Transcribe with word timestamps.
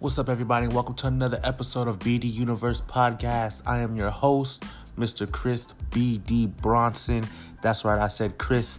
What's 0.00 0.16
up, 0.16 0.28
everybody? 0.28 0.68
Welcome 0.68 0.94
to 0.94 1.08
another 1.08 1.40
episode 1.42 1.88
of 1.88 1.98
BD 1.98 2.32
Universe 2.32 2.80
Podcast. 2.80 3.62
I 3.66 3.78
am 3.78 3.96
your 3.96 4.10
host, 4.10 4.62
Mr. 4.96 5.28
Chris 5.28 5.66
BD 5.90 6.46
Bronson. 6.46 7.24
That's 7.62 7.84
right, 7.84 7.98
I 7.98 8.06
said 8.06 8.38
Chris 8.38 8.78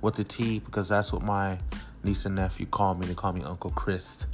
with 0.00 0.14
the 0.14 0.24
T 0.24 0.60
because 0.60 0.88
that's 0.88 1.12
what 1.12 1.20
my 1.20 1.58
niece 2.04 2.24
and 2.24 2.36
nephew 2.36 2.64
call 2.64 2.94
me. 2.94 3.06
They 3.06 3.12
call 3.12 3.34
me 3.34 3.42
Uncle 3.42 3.68
Chris. 3.68 4.26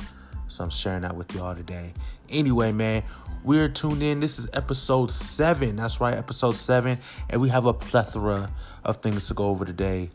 So 0.46 0.62
I'm 0.62 0.70
sharing 0.70 1.02
that 1.02 1.16
with 1.16 1.34
y'all 1.34 1.56
today. 1.56 1.92
Anyway, 2.28 2.70
man, 2.70 3.02
we're 3.42 3.68
tuned 3.68 4.04
in. 4.04 4.20
This 4.20 4.38
is 4.38 4.48
episode 4.52 5.10
seven. 5.10 5.74
That's 5.74 6.00
right, 6.00 6.14
episode 6.14 6.54
seven. 6.54 7.00
And 7.30 7.40
we 7.40 7.48
have 7.48 7.66
a 7.66 7.74
plethora 7.74 8.48
of 8.84 8.98
things 8.98 9.26
to 9.26 9.34
go 9.34 9.46
over 9.46 9.64
today. 9.64 10.10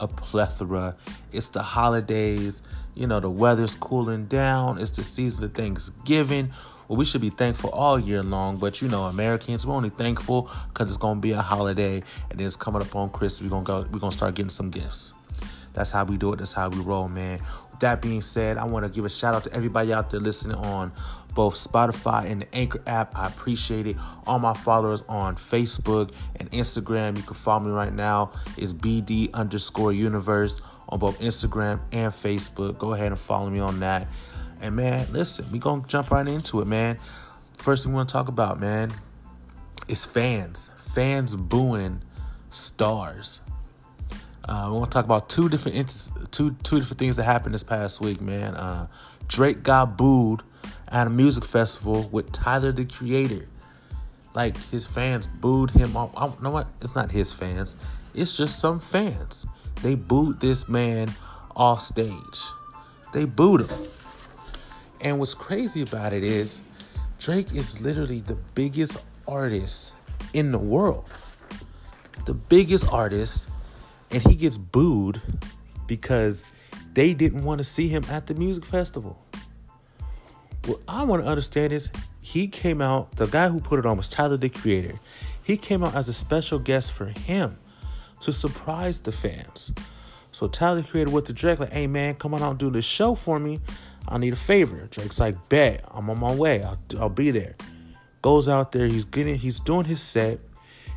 A 0.00 0.08
plethora. 0.08 0.96
It's 1.32 1.48
the 1.48 1.62
holidays. 1.62 2.62
You 2.94 3.06
know, 3.06 3.20
the 3.20 3.30
weather's 3.30 3.74
cooling 3.74 4.26
down. 4.26 4.78
It's 4.78 4.90
the 4.90 5.04
season 5.04 5.44
of 5.44 5.54
Thanksgiving. 5.54 6.52
Well, 6.88 6.96
we 6.96 7.04
should 7.04 7.20
be 7.20 7.30
thankful 7.30 7.70
all 7.70 7.98
year 7.98 8.22
long, 8.22 8.58
but 8.58 8.80
you 8.80 8.88
know, 8.88 9.04
Americans, 9.04 9.66
we're 9.66 9.74
only 9.74 9.90
thankful 9.90 10.50
because 10.68 10.88
it's 10.88 10.96
gonna 10.96 11.20
be 11.20 11.32
a 11.32 11.42
holiday 11.42 12.02
and 12.30 12.38
then 12.38 12.46
it's 12.46 12.54
coming 12.54 12.80
up 12.80 12.94
on 12.94 13.10
Christmas. 13.10 13.42
We're 13.42 13.50
gonna 13.50 13.64
go, 13.64 13.88
we're 13.90 13.98
gonna 13.98 14.12
start 14.12 14.36
getting 14.36 14.50
some 14.50 14.70
gifts. 14.70 15.12
That's 15.72 15.90
how 15.90 16.04
we 16.04 16.16
do 16.16 16.32
it. 16.32 16.36
That's 16.36 16.52
how 16.52 16.68
we 16.68 16.78
roll, 16.78 17.08
man. 17.08 17.40
With 17.70 17.80
that 17.80 18.00
being 18.00 18.22
said, 18.22 18.56
I 18.56 18.64
want 18.64 18.86
to 18.86 18.88
give 18.88 19.04
a 19.04 19.10
shout 19.10 19.34
out 19.34 19.44
to 19.44 19.52
everybody 19.52 19.92
out 19.92 20.10
there 20.10 20.20
listening 20.20 20.56
on 20.56 20.92
both 21.36 21.54
Spotify 21.54 22.28
and 22.28 22.42
the 22.42 22.54
Anchor 22.54 22.82
app. 22.86 23.16
I 23.16 23.28
appreciate 23.28 23.86
it. 23.86 23.96
All 24.26 24.40
my 24.40 24.54
followers 24.54 25.04
on 25.06 25.36
Facebook 25.36 26.10
and 26.34 26.50
Instagram. 26.50 27.16
You 27.16 27.22
can 27.22 27.34
follow 27.34 27.60
me 27.60 27.70
right 27.70 27.92
now. 27.92 28.32
It's 28.56 28.72
BD 28.72 29.32
underscore 29.32 29.92
universe 29.92 30.60
on 30.88 30.98
both 30.98 31.20
Instagram 31.20 31.80
and 31.92 32.12
Facebook. 32.12 32.78
Go 32.78 32.94
ahead 32.94 33.12
and 33.12 33.20
follow 33.20 33.50
me 33.50 33.60
on 33.60 33.80
that. 33.80 34.08
And 34.60 34.74
man, 34.74 35.06
listen, 35.12 35.52
we 35.52 35.58
gonna 35.58 35.84
jump 35.86 36.10
right 36.10 36.26
into 36.26 36.62
it, 36.62 36.66
man. 36.66 36.98
First 37.58 37.84
thing 37.84 37.92
we 37.92 37.96
want 37.96 38.08
to 38.08 38.12
talk 38.14 38.28
about, 38.28 38.58
man, 38.58 38.90
is 39.86 40.06
fans. 40.06 40.70
Fans 40.94 41.36
booing 41.36 42.00
stars. 42.48 43.40
Uh, 44.48 44.70
we 44.72 44.78
want 44.78 44.90
to 44.90 44.94
talk 44.94 45.04
about 45.04 45.28
two 45.28 45.50
different 45.50 45.76
two 46.30 46.56
two 46.62 46.78
different 46.78 46.98
things 46.98 47.16
that 47.16 47.24
happened 47.24 47.52
this 47.52 47.62
past 47.62 48.00
week, 48.00 48.22
man. 48.22 48.54
Uh, 48.54 48.86
Drake 49.28 49.62
got 49.62 49.98
booed 49.98 50.42
at 50.88 51.06
a 51.06 51.10
music 51.10 51.44
festival 51.44 52.08
with 52.10 52.32
Tyler 52.32 52.72
the 52.72 52.84
Creator. 52.84 53.46
Like 54.34 54.56
his 54.70 54.86
fans 54.86 55.26
booed 55.26 55.70
him 55.70 55.96
off. 55.96 56.10
I 56.16 56.26
don't 56.26 56.42
know 56.42 56.50
what? 56.50 56.68
It's 56.80 56.94
not 56.94 57.10
his 57.10 57.32
fans. 57.32 57.76
It's 58.14 58.36
just 58.36 58.58
some 58.58 58.80
fans. 58.80 59.46
They 59.82 59.94
booed 59.94 60.40
this 60.40 60.68
man 60.68 61.10
off 61.54 61.82
stage. 61.82 62.40
They 63.12 63.24
booed 63.24 63.62
him. 63.62 63.78
And 65.00 65.18
what's 65.18 65.34
crazy 65.34 65.82
about 65.82 66.12
it 66.12 66.24
is 66.24 66.60
Drake 67.18 67.54
is 67.54 67.80
literally 67.80 68.20
the 68.20 68.36
biggest 68.54 69.02
artist 69.26 69.94
in 70.32 70.52
the 70.52 70.58
world. 70.58 71.08
The 72.26 72.34
biggest 72.34 72.88
artist 72.88 73.48
and 74.10 74.22
he 74.22 74.36
gets 74.36 74.56
booed 74.56 75.20
because 75.86 76.42
they 76.94 77.14
didn't 77.14 77.44
want 77.44 77.58
to 77.58 77.64
see 77.64 77.88
him 77.88 78.04
at 78.08 78.26
the 78.26 78.34
music 78.34 78.64
festival. 78.64 79.25
What 80.66 80.80
I 80.88 81.04
want 81.04 81.22
to 81.22 81.28
understand 81.28 81.72
is 81.72 81.92
he 82.20 82.48
came 82.48 82.82
out, 82.82 83.14
the 83.14 83.26
guy 83.26 83.48
who 83.48 83.60
put 83.60 83.78
it 83.78 83.86
on 83.86 83.96
was 83.96 84.08
Tyler 84.08 84.36
the 84.36 84.48
Creator. 84.48 84.96
He 85.44 85.56
came 85.56 85.84
out 85.84 85.94
as 85.94 86.08
a 86.08 86.12
special 86.12 86.58
guest 86.58 86.90
for 86.90 87.06
him 87.06 87.56
to 88.20 88.32
surprise 88.32 89.00
the 89.00 89.12
fans. 89.12 89.72
So 90.32 90.48
Tyler 90.48 90.82
the 90.82 90.88
Creator 90.88 91.12
with 91.12 91.26
the 91.26 91.32
Drake, 91.32 91.60
like, 91.60 91.72
hey 91.72 91.86
man, 91.86 92.16
come 92.16 92.34
on 92.34 92.42
out 92.42 92.50
and 92.50 92.58
do 92.58 92.70
this 92.70 92.84
show 92.84 93.14
for 93.14 93.38
me. 93.38 93.60
I 94.08 94.18
need 94.18 94.32
a 94.32 94.36
favor. 94.36 94.88
Drake's 94.90 95.20
like, 95.20 95.48
bet, 95.48 95.84
I'm 95.92 96.10
on 96.10 96.18
my 96.18 96.34
way. 96.34 96.64
I'll, 96.64 96.78
I'll 96.98 97.08
be 97.08 97.30
there. 97.30 97.54
Goes 98.20 98.48
out 98.48 98.72
there, 98.72 98.88
he's 98.88 99.04
getting, 99.04 99.36
he's 99.36 99.60
doing 99.60 99.84
his 99.84 100.02
set. 100.02 100.40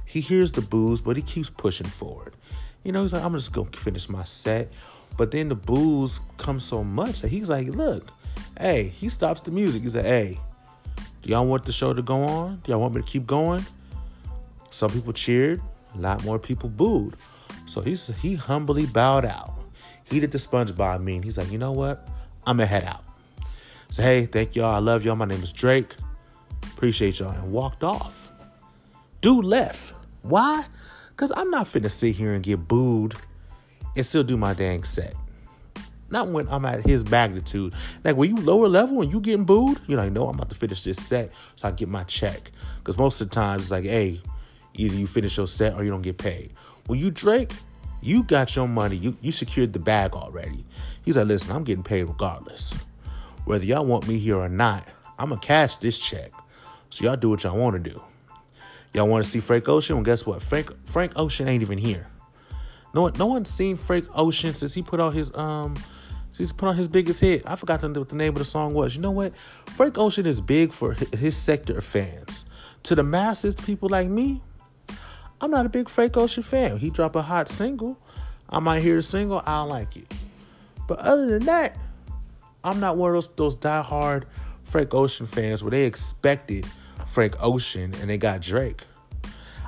He 0.04 0.20
hears 0.20 0.52
the 0.52 0.62
boos, 0.62 1.00
but 1.00 1.16
he 1.16 1.22
keeps 1.22 1.52
pushing 1.52 1.86
forward. 1.86 2.36
You 2.84 2.92
know, 2.92 3.04
he's 3.04 3.14
like, 3.14 3.24
I'm 3.24 3.34
just 3.34 3.54
gonna 3.54 3.70
finish 3.70 4.10
my 4.10 4.24
set. 4.24 4.72
But 5.16 5.30
then 5.30 5.50
the 5.50 5.56
boos 5.56 6.22
come 6.38 6.60
so 6.60 6.84
much 6.84 7.22
that 7.22 7.28
he's 7.28 7.50
like, 7.52 7.68
look, 7.68 8.12
hey, 8.58 8.84
he 8.84 9.10
stops 9.10 9.42
the 9.42 9.52
music. 9.52 9.84
He's 9.84 9.96
like, 9.96 10.06
hey, 10.06 10.40
do 11.22 11.30
y'all 11.30 11.46
want 11.46 11.66
the 11.66 11.72
show 11.72 11.94
to 11.94 12.02
go 12.02 12.24
on? 12.24 12.62
Do 12.64 12.72
y'all 12.72 12.82
want 12.82 12.96
me 12.96 13.02
to 13.02 13.08
keep 13.08 13.26
going? 13.26 13.66
Some 14.72 14.92
people 14.92 15.14
cheered, 15.14 15.62
a 15.96 15.98
lot 15.98 16.24
more 16.24 16.40
people 16.40 16.70
booed. 16.70 17.16
So 17.66 17.82
he's 17.82 18.08
he 18.22 18.36
humbly 18.36 18.86
bowed 18.86 19.26
out. 19.26 19.54
He 20.06 20.20
did 20.20 20.32
the 20.32 20.38
SpongeBob 20.38 21.04
meme. 21.04 21.24
He's 21.24 21.38
like, 21.38 21.52
you 21.52 21.58
know 21.58 21.72
what? 21.72 22.08
I'm 22.48 22.58
gonna 22.58 22.66
head 22.66 22.84
out. 22.84 23.04
So 23.90 24.04
hey, 24.04 24.26
thank 24.26 24.56
y'all. 24.56 24.74
I 24.74 24.80
love 24.80 25.04
y'all. 25.04 25.16
My 25.16 25.26
name 25.26 25.44
is 25.44 25.52
Drake. 25.52 25.96
Appreciate 26.64 27.20
y'all. 27.20 27.32
And 27.32 27.52
walked 27.52 27.84
off. 27.84 28.32
Dude 29.22 29.46
left. 29.46 29.94
Why? 30.22 30.66
Cause 31.16 31.32
I'm 31.36 31.50
not 31.50 31.68
finna 31.68 31.92
sit 31.92 32.16
here 32.16 32.34
and 32.34 32.42
get 32.42 32.68
booed 32.68 33.16
and 33.96 34.06
still 34.06 34.24
do 34.24 34.38
my 34.38 34.54
dang 34.54 34.84
set. 34.84 35.14
Not 36.12 36.30
when 36.30 36.48
I'm 36.50 36.66
at 36.66 36.86
his 36.86 37.08
magnitude. 37.10 37.74
Like 38.04 38.16
when 38.16 38.36
you 38.36 38.42
lower 38.42 38.68
level 38.68 39.02
and 39.02 39.12
you 39.12 39.20
getting 39.22 39.46
booed, 39.46 39.80
you're 39.88 40.00
like, 40.00 40.12
no, 40.12 40.28
I'm 40.28 40.36
about 40.36 40.50
to 40.50 40.56
finish 40.56 40.84
this 40.84 40.98
set 40.98 41.32
so 41.56 41.68
I 41.68 41.72
get 41.72 41.88
my 41.88 42.04
check. 42.04 42.52
Cause 42.84 42.98
most 42.98 43.22
of 43.22 43.30
the 43.30 43.36
time 43.36 43.60
it's 43.60 43.72
like, 43.72 43.84
hey, 43.84 44.22
either 44.74 44.96
you 44.96 45.08
finish 45.08 45.38
your 45.38 45.48
set 45.48 45.76
or 45.76 45.84
you 45.84 45.92
don't 45.92 46.02
get 46.02 46.18
paid. 46.18 46.54
When 46.88 47.00
you 47.00 47.12
Drake, 47.12 47.52
you 48.02 48.24
got 48.24 48.56
your 48.56 48.68
money. 48.68 48.96
You 48.96 49.18
you 49.22 49.32
secured 49.32 49.74
the 49.74 49.80
bag 49.80 50.14
already. 50.14 50.66
He's 51.04 51.18
like, 51.18 51.28
listen, 51.28 51.52
I'm 51.52 51.64
getting 51.64 51.84
paid 51.84 52.04
regardless. 52.04 52.74
Whether 53.46 53.66
y'all 53.66 53.86
want 53.86 54.08
me 54.08 54.18
here 54.18 54.38
or 54.38 54.50
not, 54.50 54.88
I'm 55.18 55.30
gonna 55.30 55.42
cash 55.42 55.78
this 55.78 56.00
check. 56.00 56.32
So 56.90 57.06
y'all 57.06 57.18
do 57.18 57.30
what 57.30 57.44
y'all 57.44 57.58
want 57.58 57.84
to 57.84 57.90
do. 57.92 58.02
Y'all 58.94 59.08
want 59.08 59.24
to 59.24 59.30
see 59.30 59.40
Frank 59.40 59.68
Ocean? 59.70 59.96
Well, 59.98 60.06
guess 60.06 60.26
what? 60.26 60.42
Frank 60.42 60.72
Frank 60.88 61.14
Ocean 61.16 61.48
ain't 61.48 61.62
even 61.62 61.78
here. 61.78 62.08
No 62.94 63.04
one, 63.04 63.14
no 63.18 63.28
one's 63.28 63.50
seen 63.50 63.78
Frank 63.78 64.08
Ocean 64.16 64.54
since 64.54 64.74
he 64.74 64.82
put 64.82 65.00
out 65.00 65.14
his 65.14 65.36
um, 65.36 65.76
since 66.40 66.52
he 66.52 66.56
put 66.56 66.70
on 66.70 66.78
his 66.78 66.88
biggest 66.88 67.20
hit. 67.20 67.44
I 67.46 67.58
forgot 67.58 67.84
what 67.84 68.08
the 68.08 68.16
name 68.16 68.30
of 68.30 68.38
the 68.38 68.46
song 68.46 68.74
was. 68.74 68.96
You 68.96 69.02
know 69.02 69.12
what? 69.12 69.34
Frank 69.76 69.98
Ocean 69.98 70.26
is 70.26 70.40
big 70.40 70.72
for 70.72 70.94
his 70.94 71.36
sector 71.36 71.78
of 71.78 71.84
fans. 71.84 72.46
To 72.84 72.96
the 72.96 73.04
masses, 73.04 73.58
people 73.58 73.90
like 73.90 74.08
me, 74.08 74.42
I'm 75.42 75.52
not 75.52 75.66
a 75.66 75.70
big 75.70 75.90
Frank 75.90 76.16
Ocean 76.16 76.42
fan. 76.42 76.78
He 76.78 76.92
drop 76.92 77.18
a 77.18 77.22
hot 77.22 77.50
single, 77.50 78.00
I 78.50 78.60
might 78.60 78.80
hear 78.80 78.96
the 78.96 79.04
single, 79.04 79.44
I 79.46 79.58
don't 79.58 79.68
like 79.68 79.98
it. 79.98 80.14
But 80.88 81.00
other 81.00 81.28
than 81.28 81.44
that, 81.44 81.76
I'm 82.64 82.80
not 82.80 82.96
one 82.96 83.14
of 83.14 83.16
those 83.16 83.28
those 83.36 83.58
diehard 83.58 84.24
Frank 84.64 84.94
Ocean 84.94 85.28
fans 85.28 85.62
where 85.62 85.72
they 85.72 85.86
expected 85.86 86.66
Frank 87.06 87.36
Ocean 87.42 87.94
and 88.00 88.10
they 88.10 88.18
got 88.18 88.42
Drake. 88.42 88.82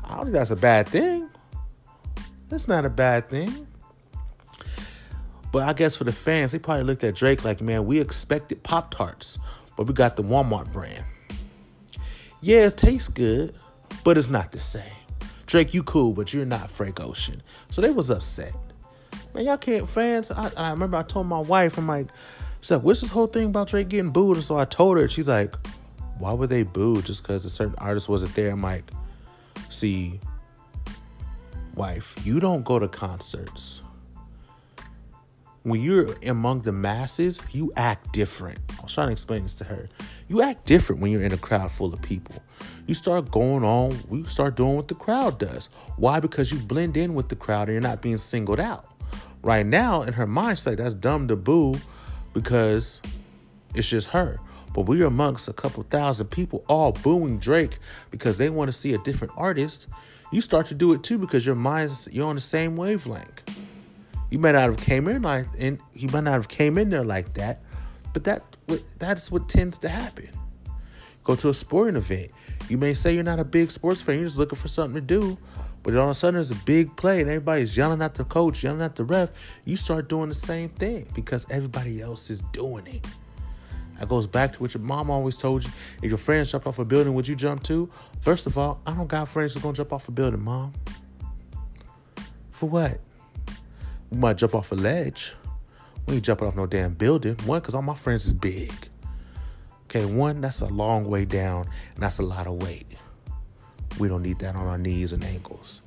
I 0.05 0.15
don't 0.15 0.23
think 0.23 0.35
that's 0.35 0.51
a 0.51 0.55
bad 0.55 0.87
thing. 0.87 1.29
That's 2.47 2.69
not 2.69 2.85
a 2.85 2.89
bad 2.89 3.29
thing. 3.29 3.67
But 5.51 5.63
I 5.63 5.73
guess 5.73 5.95
for 5.95 6.06
the 6.06 6.13
fans, 6.13 6.51
they 6.51 6.59
probably 6.59 6.84
looked 6.84 7.03
at 7.03 7.16
Drake 7.16 7.44
like, 7.44 7.62
man, 7.62 7.85
we 7.85 8.00
expected 8.00 8.63
Pop 8.63 8.94
Tarts, 8.94 9.38
but 9.75 9.85
we 9.85 9.94
got 9.94 10.16
the 10.16 10.23
Walmart 10.23 10.72
brand. 10.72 11.03
Yeah, 12.39 12.67
it 12.67 12.78
tastes 12.78 13.09
good, 13.09 13.53
but 14.03 14.17
it's 14.17 14.29
not 14.29 14.51
the 14.51 14.59
same. 14.59 14.84
Drake, 15.45 15.73
you 15.73 15.84
cool, 15.84 16.13
but 16.13 16.34
you're 16.34 16.45
not 16.45 16.72
Frank 16.72 17.01
Ocean. 17.01 17.44
So 17.72 17.81
they 17.81 17.91
was 17.91 18.09
upset. 18.09 18.56
Man, 19.34 19.45
y'all 19.45 19.57
can't 19.57 19.88
fans. 19.90 20.31
I, 20.31 20.50
I 20.56 20.72
remember 20.72 20.97
I 20.97 21.03
told 21.03 21.28
my 21.28 21.40
wife, 21.40 21.78
I'm 21.78 21.88
like, 21.88 22.07
she's 22.61 22.72
like, 22.72 22.84
what's 22.84 23.01
this 23.01 23.11
whole 23.11 23.28
thing 23.28 23.47
about 23.47 23.67
Drake 23.67 23.90
getting 23.90 24.11
booed? 24.11 24.38
And 24.38 24.44
so 24.44 24.57
I 24.57 24.66
told 24.66 24.97
her, 24.97 25.09
she's 25.09 25.28
like, 25.28 25.53
why 26.17 26.31
would 26.31 26.50
they 26.50 26.63
boo 26.63 27.01
just 27.01 27.23
because 27.23 27.44
a 27.45 27.50
certain 27.50 27.75
artist 27.78 28.07
wasn't 28.07 28.34
there? 28.35 28.51
I'm 28.51 28.61
like, 28.61 28.90
see, 29.69 30.19
wife, 31.75 32.16
you 32.23 32.40
don't 32.40 32.63
go 32.63 32.79
to 32.79 32.88
concerts. 32.88 33.81
When 35.63 35.79
you're 35.79 36.16
among 36.25 36.61
the 36.61 36.72
masses, 36.72 37.40
you 37.52 37.72
act 37.75 38.13
different. 38.13 38.58
I 38.79 38.81
was 38.81 38.93
trying 38.93 39.09
to 39.09 39.11
explain 39.11 39.43
this 39.43 39.53
to 39.55 39.63
her. 39.66 39.87
You 40.28 40.41
act 40.41 40.66
different 40.66 41.02
when 41.02 41.11
you're 41.11 41.22
in 41.22 41.34
a 41.34 41.37
crowd 41.37 41.72
full 41.72 41.93
of 41.93 42.02
people. 42.02 42.41
You 42.87 42.96
start 42.96 43.29
going 43.29 43.63
on, 43.63 43.96
you 44.11 44.25
start 44.25 44.55
doing 44.55 44.75
what 44.75 44.87
the 44.87 44.96
crowd 44.96 45.37
does. 45.37 45.69
Why? 45.97 46.19
Because 46.19 46.52
you 46.52 46.58
blend 46.58 46.97
in 46.97 47.13
with 47.13 47.29
the 47.29 47.35
crowd 47.35 47.67
and 47.67 47.73
you're 47.73 47.81
not 47.81 48.02
being 48.02 48.17
singled 48.17 48.59
out. 48.59 48.87
Right 49.43 49.63
now, 49.63 50.02
in 50.02 50.13
her 50.13 50.25
mindset, 50.25 50.78
that's 50.78 50.96
dumb 50.96 51.28
to 51.28 51.35
boo 51.35 51.75
because 52.34 52.99
it's 53.75 53.87
just 53.87 54.08
her. 54.08 54.40
But 54.73 54.87
we're 54.87 55.05
amongst 55.05 55.47
a 55.47 55.53
couple 55.53 55.84
thousand 55.84 56.28
people 56.28 56.66
all 56.67 56.91
booing 56.91 57.37
Drake 57.37 57.78
because 58.09 58.40
they 58.40 58.49
want 58.49 58.69
to 58.69 58.73
see 58.73 58.96
a 58.96 58.97
different 58.97 59.34
artist. 59.37 59.87
You 60.31 60.41
start 60.41 60.66
to 60.67 60.73
do 60.73 60.93
it 60.93 61.03
too 61.03 61.19
because 61.19 61.46
your 61.46 61.55
mind's 61.55 62.09
you're 62.11 62.28
on 62.28 62.35
the 62.35 62.41
same 62.41 62.75
wavelength. 62.78 63.43
You 64.31 64.39
might 64.39 64.53
not 64.53 64.61
have 64.61 64.78
came 64.78 65.07
in 65.07 65.22
like 65.22 65.45
and 65.59 65.79
you 65.93 66.07
might 66.07 66.23
not 66.23 66.33
have 66.33 66.47
came 66.47 66.78
in 66.78 66.89
there 66.89 67.03
like 67.03 67.35
that, 67.35 67.61
but 68.13 68.23
that 68.23 68.43
that's 68.97 69.29
what 69.29 69.47
tends 69.47 69.78
to 69.79 69.89
happen. 69.89 70.29
Go 71.23 71.35
to 71.35 71.49
a 71.49 71.53
sporting 71.53 71.97
event. 71.97 72.31
You 72.69 72.78
may 72.78 72.93
say 72.93 73.13
you're 73.13 73.23
not 73.23 73.39
a 73.39 73.43
big 73.43 73.72
sports 73.72 74.01
fan, 74.01 74.16
you're 74.16 74.25
just 74.25 74.37
looking 74.37 74.57
for 74.57 74.69
something 74.69 74.95
to 74.95 75.01
do, 75.01 75.37
but 75.83 75.95
all 75.95 76.05
of 76.05 76.11
a 76.11 76.16
sudden 76.16 76.35
there's 76.35 76.49
a 76.49 76.55
big 76.55 76.95
play 76.95 77.19
and 77.19 77.29
everybody's 77.29 77.75
yelling 77.75 78.01
at 78.01 78.16
the 78.16 78.23
coach, 78.23 78.63
yelling 78.63 78.81
at 78.81 78.95
the 78.95 79.03
ref. 79.03 79.29
You 79.66 79.75
start 79.75 80.07
doing 80.07 80.29
the 80.29 80.35
same 80.35 80.69
thing 80.69 81.07
because 81.13 81.45
everybody 81.51 82.01
else 82.01 82.29
is 82.29 82.41
doing 82.53 82.87
it. 82.87 83.05
That 83.99 84.07
goes 84.07 84.27
back 84.27 84.53
to 84.53 84.59
what 84.59 84.73
your 84.73 84.81
mom 84.81 85.11
always 85.11 85.35
told 85.35 85.63
you. 85.63 85.69
If 86.01 86.09
your 86.09 86.17
friends 86.17 86.51
jump 86.51 86.66
off 86.66 86.79
a 86.79 86.85
building, 86.85 87.13
would 87.13 87.27
you 87.27 87.35
jump 87.35 87.63
too? 87.63 87.89
First 88.22 88.47
of 88.47 88.57
all, 88.57 88.81
I 88.87 88.93
don't 88.93 89.07
got 89.07 89.27
friends 89.27 89.53
who's 89.53 89.61
gonna 89.61 89.75
jump 89.75 89.91
off 89.91 90.07
a 90.07 90.11
building, 90.11 90.41
mom. 90.41 90.72
For 92.51 92.69
what? 92.69 92.99
We 94.11 94.17
might 94.17 94.37
jump 94.37 94.53
off 94.53 94.72
a 94.72 94.75
ledge. 94.75 95.34
We 96.05 96.16
ain't 96.16 96.25
jumping 96.25 96.47
off 96.47 96.55
no 96.55 96.66
damn 96.66 96.93
building. 96.93 97.35
One, 97.46 97.59
because 97.59 97.73
all 97.73 97.81
my 97.81 97.96
friends 97.96 98.25
is 98.25 98.34
big. 98.34 98.73
Okay, 99.85 100.05
one, 100.05 100.41
that's 100.41 100.61
a 100.61 100.67
long 100.67 101.05
way 101.05 101.25
down, 101.25 101.67
and 101.96 102.03
that's 102.03 102.19
a 102.19 102.23
lot 102.23 102.47
of 102.47 102.61
weight. 102.61 102.97
We 103.99 104.08
don't 104.08 104.22
need 104.22 104.40
that 104.40 104.55
on 104.55 104.67
our 104.67 104.78
knees 104.78 105.11
and 105.11 105.23
ankles. 105.23 105.81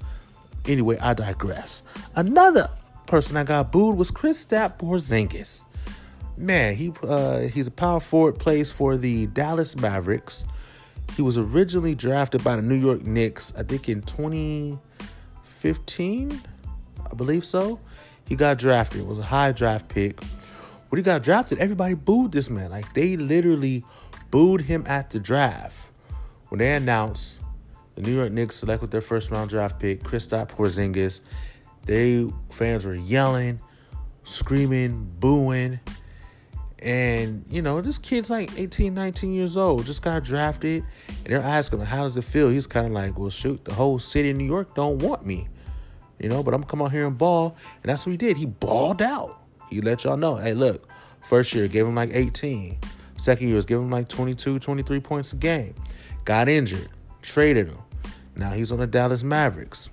Anyway, 0.66 0.98
I 0.98 1.14
digress. 1.14 1.82
Another 2.16 2.68
person 3.06 3.34
that 3.34 3.46
got 3.46 3.72
booed 3.72 3.96
was 3.96 4.10
Kristaps 4.10 4.78
Porzingis. 4.78 5.64
Man, 6.36 6.74
he 6.74 6.92
uh, 7.02 7.40
he's 7.40 7.66
a 7.66 7.70
power 7.70 8.00
forward, 8.00 8.38
plays 8.38 8.72
for 8.72 8.96
the 8.96 9.26
Dallas 9.26 9.76
Mavericks. 9.76 10.46
He 11.16 11.22
was 11.22 11.38
originally 11.38 11.94
drafted 11.94 12.42
by 12.42 12.56
the 12.56 12.62
New 12.62 12.74
York 12.74 13.04
Knicks, 13.04 13.54
I 13.56 13.62
think 13.62 13.88
in 13.88 14.02
2015, 14.02 16.40
I 17.10 17.14
believe 17.14 17.44
so. 17.44 17.78
He 18.26 18.36
got 18.36 18.58
drafted. 18.58 19.00
It 19.00 19.06
was 19.06 19.18
a 19.18 19.22
high 19.22 19.52
draft 19.52 19.88
pick. 19.88 20.20
When 20.88 20.98
he 20.98 21.02
got 21.02 21.22
drafted, 21.22 21.58
everybody 21.58 21.94
booed 21.94 22.32
this 22.32 22.50
man. 22.50 22.70
Like 22.70 22.92
they 22.94 23.16
literally 23.16 23.84
booed 24.30 24.62
him 24.62 24.84
at 24.86 25.10
the 25.10 25.18
draft. 25.18 25.90
When 26.48 26.58
they 26.58 26.72
announced 26.72 27.40
the 27.94 28.02
New 28.02 28.14
York 28.14 28.32
Knicks 28.32 28.56
selected 28.56 28.90
their 28.90 29.00
first 29.00 29.30
round 29.30 29.50
draft 29.50 29.78
pick, 29.78 30.02
Kristaps 30.02 30.50
Porzingis, 30.50 31.20
they 31.84 32.28
fans 32.50 32.84
were 32.84 32.94
yelling, 32.94 33.60
screaming, 34.24 35.12
booing. 35.18 35.80
And, 36.80 37.44
you 37.48 37.62
know, 37.62 37.80
this 37.80 37.96
kid's 37.96 38.28
like 38.28 38.58
18, 38.58 38.92
19 38.92 39.32
years 39.32 39.56
old, 39.56 39.86
just 39.86 40.02
got 40.02 40.22
drafted. 40.22 40.84
And 41.08 41.32
they're 41.32 41.40
asking 41.40 41.80
him, 41.80 41.86
how 41.86 42.02
does 42.04 42.16
it 42.16 42.24
feel? 42.24 42.50
He's 42.50 42.66
kind 42.66 42.86
of 42.86 42.92
like, 42.92 43.18
well, 43.18 43.30
shoot, 43.30 43.64
the 43.64 43.72
whole 43.72 43.98
city 43.98 44.30
of 44.30 44.36
New 44.36 44.44
York 44.44 44.74
don't 44.74 44.98
want 44.98 45.24
me. 45.24 45.48
You 46.18 46.28
know, 46.28 46.42
but 46.42 46.54
I'm 46.54 46.64
come 46.64 46.82
out 46.82 46.92
here 46.92 47.06
and 47.06 47.18
ball. 47.18 47.56
And 47.82 47.90
that's 47.90 48.06
what 48.06 48.12
he 48.12 48.16
did. 48.16 48.36
He 48.36 48.46
balled 48.46 49.02
out. 49.02 49.40
He 49.70 49.80
let 49.80 50.04
y'all 50.04 50.16
know, 50.16 50.36
hey, 50.36 50.54
look, 50.54 50.88
first 51.22 51.52
year 51.52 51.66
gave 51.68 51.86
him 51.86 51.94
like 51.94 52.10
18. 52.12 52.78
Second 53.16 53.46
year 53.46 53.56
was 53.56 53.66
giving 53.66 53.84
him 53.84 53.90
like 53.90 54.08
22, 54.08 54.58
23 54.58 55.00
points 55.00 55.32
a 55.32 55.36
game. 55.36 55.74
Got 56.24 56.48
injured, 56.48 56.88
traded 57.22 57.68
him. 57.68 57.78
Now 58.36 58.50
he's 58.50 58.72
on 58.72 58.78
the 58.78 58.86
Dallas 58.86 59.22
Mavericks. 59.22 59.90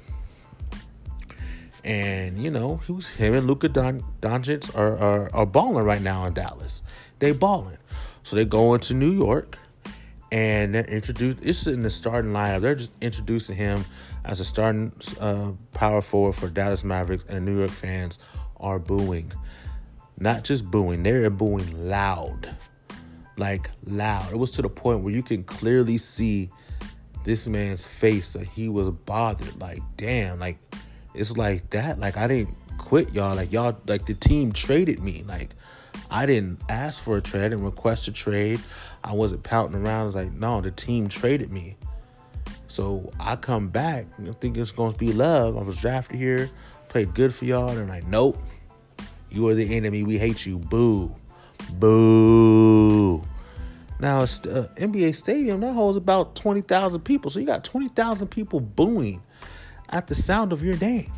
And 1.84 2.42
you 2.42 2.52
know, 2.52 2.78
he 2.86 2.92
was 2.92 3.10
him 3.10 3.34
and 3.34 3.48
Luka 3.48 3.70
Don, 3.70 4.04
Doncic 4.22 4.76
are, 4.78 4.98
are 4.98 5.34
are 5.34 5.46
balling 5.46 5.84
right 5.84 6.02
now 6.02 6.26
in 6.26 6.34
Dallas. 6.34 6.84
They 7.20 7.32
balling, 7.32 7.78
so 8.22 8.36
they 8.36 8.46
go 8.46 8.76
into 8.76 8.94
New 8.94 9.12
York, 9.12 9.58
and 10.32 10.76
they're 10.76 10.86
introduced. 10.86 11.40
It's 11.42 11.66
in 11.66 11.82
the 11.82 11.90
starting 11.90 12.34
lineup. 12.34 12.62
They're 12.62 12.76
just 12.76 12.94
introducing 13.02 13.56
him 13.56 13.86
as 14.26 14.40
a 14.40 14.46
starting 14.46 14.92
uh, 15.20 15.52
power 15.74 16.02
forward 16.02 16.34
for 16.34 16.48
Dallas 16.48 16.84
Mavericks, 16.84 17.26
and 17.28 17.38
the 17.38 17.42
New 17.42 17.58
York 17.60 17.72
fans 17.72 18.20
are 18.60 18.80
booing. 18.80 19.32
Not 20.20 20.44
just 20.44 20.70
booing, 20.70 21.04
they're 21.04 21.30
booing 21.30 21.90
loud, 21.90 22.50
like 23.38 23.72
loud. 23.86 24.32
It 24.32 24.38
was 24.38 24.52
to 24.52 24.62
the 24.62 24.70
point 24.70 25.02
where 25.02 25.14
you 25.14 25.24
can 25.24 25.44
clearly 25.44 25.98
see 25.98 26.50
this 27.24 27.48
man's 27.48 27.86
face 27.86 28.34
that 28.34 28.48
he 28.48 28.70
was 28.70 28.90
bothered. 28.90 29.60
Like, 29.60 29.82
damn, 29.98 30.40
like 30.40 30.58
it's 31.14 31.38
like 31.38 31.70
that. 31.72 32.00
Like 32.00 32.18
I 32.18 32.28
didn't 32.28 32.56
quit 32.78 33.14
y'all. 33.14 33.36
Like 33.36 33.52
y'all 33.52 33.78
like 33.88 34.06
the 34.06 34.14
team 34.14 34.52
traded 34.52 35.02
me. 35.02 35.24
Like 35.28 35.56
I 36.10 36.26
didn't 36.26 36.60
ask 36.70 37.02
for 37.02 37.18
a 37.18 37.22
trade, 37.22 37.44
didn't 37.44 37.64
request 37.64 38.08
a 38.08 38.12
trade. 38.12 38.60
I 39.04 39.14
wasn't 39.14 39.44
pouting 39.44 39.76
around. 39.76 40.02
I 40.02 40.06
was 40.06 40.16
like, 40.16 40.32
no, 40.34 40.62
the 40.62 40.72
team 40.72 41.08
traded 41.08 41.52
me. 41.52 41.78
So 42.72 43.12
I 43.20 43.36
come 43.36 43.68
back, 43.68 44.06
I 44.26 44.32
think 44.32 44.56
it's 44.56 44.72
gonna 44.72 44.96
be 44.96 45.12
love. 45.12 45.58
I 45.58 45.62
was 45.62 45.78
drafted 45.78 46.18
here, 46.18 46.50
played 46.88 47.14
good 47.14 47.36
for 47.36 47.44
y'all, 47.44 47.70
and 47.70 47.90
like, 47.90 48.08
nope. 48.08 48.42
You 49.30 49.48
are 49.50 49.56
the 49.56 49.76
enemy. 49.76 50.04
We 50.04 50.18
hate 50.18 50.46
you. 50.46 50.58
Boo. 50.58 51.14
Boo. 51.74 53.24
Now, 54.00 54.24
it's, 54.24 54.46
uh, 54.46 54.70
NBA 54.78 55.16
Stadium 55.16 55.60
that 55.62 55.74
holds 55.74 55.98
about 55.98 56.36
twenty 56.36 56.62
thousand 56.62 57.02
people, 57.02 57.30
so 57.30 57.42
you 57.42 57.46
got 57.46 57.66
twenty 57.66 57.90
thousand 57.90 58.30
people 58.30 58.62
booing 58.62 59.22
at 59.90 60.08
the 60.08 60.16
sound 60.16 60.54
of 60.54 60.64
your 60.64 60.78
name. 60.78 61.12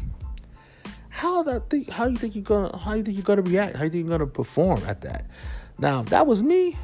How 1.09 1.43
that 1.43 1.69
think? 1.69 1.87
How 1.87 2.07
you 2.07 2.17
think 2.17 2.33
you're 2.33 2.43
gonna? 2.43 2.75
How 2.75 2.93
you 2.93 3.03
think 3.03 3.15
you're 3.15 3.23
gonna 3.23 3.43
react? 3.43 3.75
How 3.75 3.83
you 3.83 3.91
think 3.91 4.07
you're 4.07 4.17
gonna 4.17 4.29
perform 4.29 4.81
at 4.87 5.01
that? 5.01 5.27
Now, 5.77 6.01
if 6.01 6.07
that 6.07 6.25
was 6.25 6.41
me, 6.41 6.77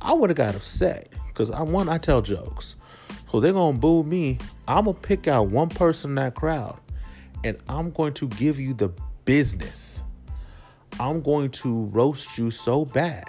I 0.00 0.12
would 0.12 0.30
have 0.30 0.36
got 0.36 0.54
upset 0.54 1.08
because 1.26 1.50
I 1.50 1.62
one 1.62 1.88
I 1.88 1.98
tell 1.98 2.22
jokes, 2.22 2.76
so 3.34 3.40
they're 3.40 3.52
gonna 3.52 3.76
boo 3.76 4.04
me. 4.04 4.38
I'm 4.68 4.84
gonna 4.84 4.96
pick 4.96 5.26
out 5.26 5.48
one 5.48 5.68
person 5.68 6.12
in 6.12 6.14
that 6.14 6.36
crowd, 6.36 6.78
and 7.42 7.58
I'm 7.68 7.90
going 7.90 8.14
to 8.14 8.28
give 8.28 8.60
you 8.60 8.74
the 8.74 8.92
business. 9.24 10.04
I'm 11.00 11.20
going 11.20 11.50
to 11.50 11.86
roast 11.86 12.38
you 12.38 12.52
so 12.52 12.84
bad 12.84 13.28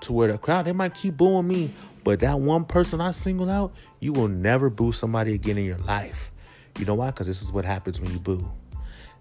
to 0.00 0.12
where 0.12 0.32
the 0.32 0.38
crowd 0.38 0.64
they 0.64 0.72
might 0.72 0.92
keep 0.92 1.16
booing 1.16 1.46
me, 1.46 1.72
but 2.02 2.18
that 2.18 2.40
one 2.40 2.64
person 2.64 3.00
I 3.00 3.12
single 3.12 3.48
out, 3.48 3.72
you 4.00 4.12
will 4.12 4.26
never 4.26 4.70
boo 4.70 4.90
somebody 4.90 5.34
again 5.34 5.56
in 5.56 5.64
your 5.64 5.78
life. 5.78 6.32
You 6.76 6.84
know 6.84 6.96
why? 6.96 7.12
Because 7.12 7.28
this 7.28 7.42
is 7.42 7.52
what 7.52 7.64
happens 7.64 8.00
when 8.00 8.10
you 8.10 8.18
boo. 8.18 8.50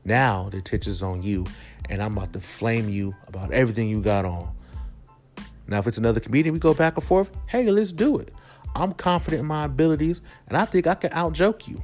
Now 0.03 0.49
the 0.49 0.57
attention's 0.57 1.03
on 1.03 1.21
you, 1.21 1.45
and 1.91 2.01
I'm 2.01 2.17
about 2.17 2.33
to 2.33 2.39
flame 2.39 2.89
you 2.89 3.15
about 3.27 3.51
everything 3.51 3.87
you 3.87 4.01
got 4.01 4.25
on. 4.25 4.51
Now, 5.67 5.77
if 5.77 5.85
it's 5.85 5.99
another 5.99 6.19
comedian, 6.19 6.53
we 6.53 6.59
go 6.59 6.73
back 6.73 6.97
and 6.97 7.03
forth. 7.03 7.29
Hey, 7.45 7.69
let's 7.69 7.93
do 7.93 8.17
it. 8.17 8.33
I'm 8.75 8.93
confident 8.93 9.41
in 9.41 9.45
my 9.45 9.65
abilities, 9.65 10.21
and 10.47 10.57
I 10.57 10.65
think 10.65 10.87
I 10.87 10.95
can 10.95 11.11
out 11.13 11.33
joke 11.33 11.67
you. 11.67 11.81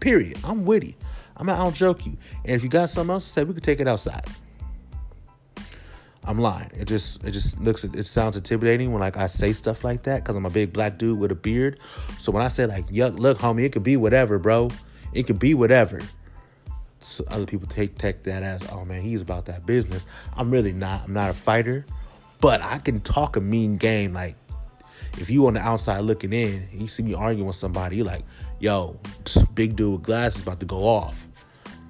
Period. 0.00 0.38
I'm 0.44 0.64
witty. 0.64 0.96
I'm 1.36 1.46
gonna 1.46 1.62
out 1.62 1.74
joke 1.74 2.06
you. 2.06 2.16
And 2.44 2.54
if 2.54 2.62
you 2.62 2.68
got 2.68 2.90
something 2.90 3.12
else 3.12 3.24
to 3.24 3.30
say, 3.30 3.44
we 3.44 3.54
can 3.54 3.62
take 3.62 3.80
it 3.80 3.88
outside. 3.88 4.26
I'm 6.24 6.38
lying. 6.38 6.70
It 6.74 6.86
just 6.86 7.24
it 7.24 7.30
just 7.30 7.58
looks 7.60 7.84
it 7.84 8.04
sounds 8.04 8.36
intimidating 8.36 8.92
when 8.92 9.00
like 9.00 9.16
I 9.16 9.28
say 9.28 9.54
stuff 9.54 9.82
like 9.82 10.02
that 10.02 10.22
because 10.22 10.36
I'm 10.36 10.44
a 10.44 10.50
big 10.50 10.74
black 10.74 10.98
dude 10.98 11.18
with 11.18 11.32
a 11.32 11.34
beard. 11.34 11.80
So 12.18 12.32
when 12.32 12.42
I 12.42 12.48
say 12.48 12.66
like, 12.66 12.86
yuck, 12.88 13.18
look, 13.18 13.38
homie, 13.38 13.64
it 13.64 13.72
could 13.72 13.82
be 13.82 13.96
whatever, 13.96 14.38
bro. 14.38 14.70
It 15.14 15.22
could 15.22 15.38
be 15.38 15.54
whatever. 15.54 16.00
So 16.98 17.24
other 17.28 17.46
people 17.46 17.66
take 17.66 17.96
take 17.96 18.24
that 18.24 18.42
as, 18.42 18.70
oh 18.70 18.84
man, 18.84 19.00
he's 19.00 19.22
about 19.22 19.46
that 19.46 19.64
business. 19.64 20.04
I'm 20.36 20.50
really 20.50 20.74
not. 20.74 21.04
I'm 21.04 21.14
not 21.14 21.30
a 21.30 21.34
fighter, 21.34 21.86
but 22.42 22.60
I 22.60 22.76
can 22.78 23.00
talk 23.00 23.36
a 23.36 23.40
mean 23.40 23.78
game. 23.78 24.12
Like 24.12 24.36
if 25.16 25.30
you 25.30 25.46
on 25.46 25.54
the 25.54 25.60
outside 25.60 26.00
looking 26.00 26.32
in, 26.32 26.68
you 26.72 26.88
see 26.88 27.02
me 27.02 27.14
arguing 27.14 27.46
with 27.46 27.56
somebody, 27.56 27.96
you're 27.96 28.06
like, 28.06 28.24
yo, 28.60 28.98
big 29.54 29.76
dude 29.76 29.92
with 29.92 30.02
glasses 30.02 30.42
about 30.42 30.60
to 30.60 30.66
go 30.66 30.78
off. 30.78 31.26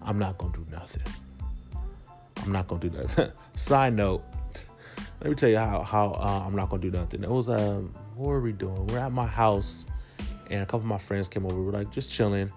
I'm 0.02 0.18
not 0.18 0.38
gonna 0.38 0.52
do 0.52 0.66
nothing. 0.70 1.02
I'm 2.42 2.52
not 2.52 2.68
gonna 2.68 2.80
do 2.80 2.90
that. 2.90 3.32
Side 3.56 3.94
note, 3.94 4.24
let 5.20 5.30
me 5.30 5.36
tell 5.36 5.48
you 5.48 5.58
how 5.58 5.82
how 5.82 6.12
uh, 6.12 6.44
I'm 6.46 6.54
not 6.54 6.70
gonna 6.70 6.82
do 6.82 6.90
nothing. 6.90 7.24
It 7.24 7.30
was 7.30 7.48
um, 7.48 7.94
what 8.14 8.28
were 8.28 8.40
we 8.40 8.52
doing? 8.52 8.86
We're 8.86 8.98
at 8.98 9.12
my 9.12 9.26
house, 9.26 9.84
and 10.50 10.62
a 10.62 10.66
couple 10.66 10.80
of 10.80 10.86
my 10.86 10.98
friends 10.98 11.28
came 11.28 11.44
over. 11.44 11.56
We 11.56 11.64
were 11.66 11.72
like 11.72 11.90
just 11.90 12.10
chilling. 12.10 12.52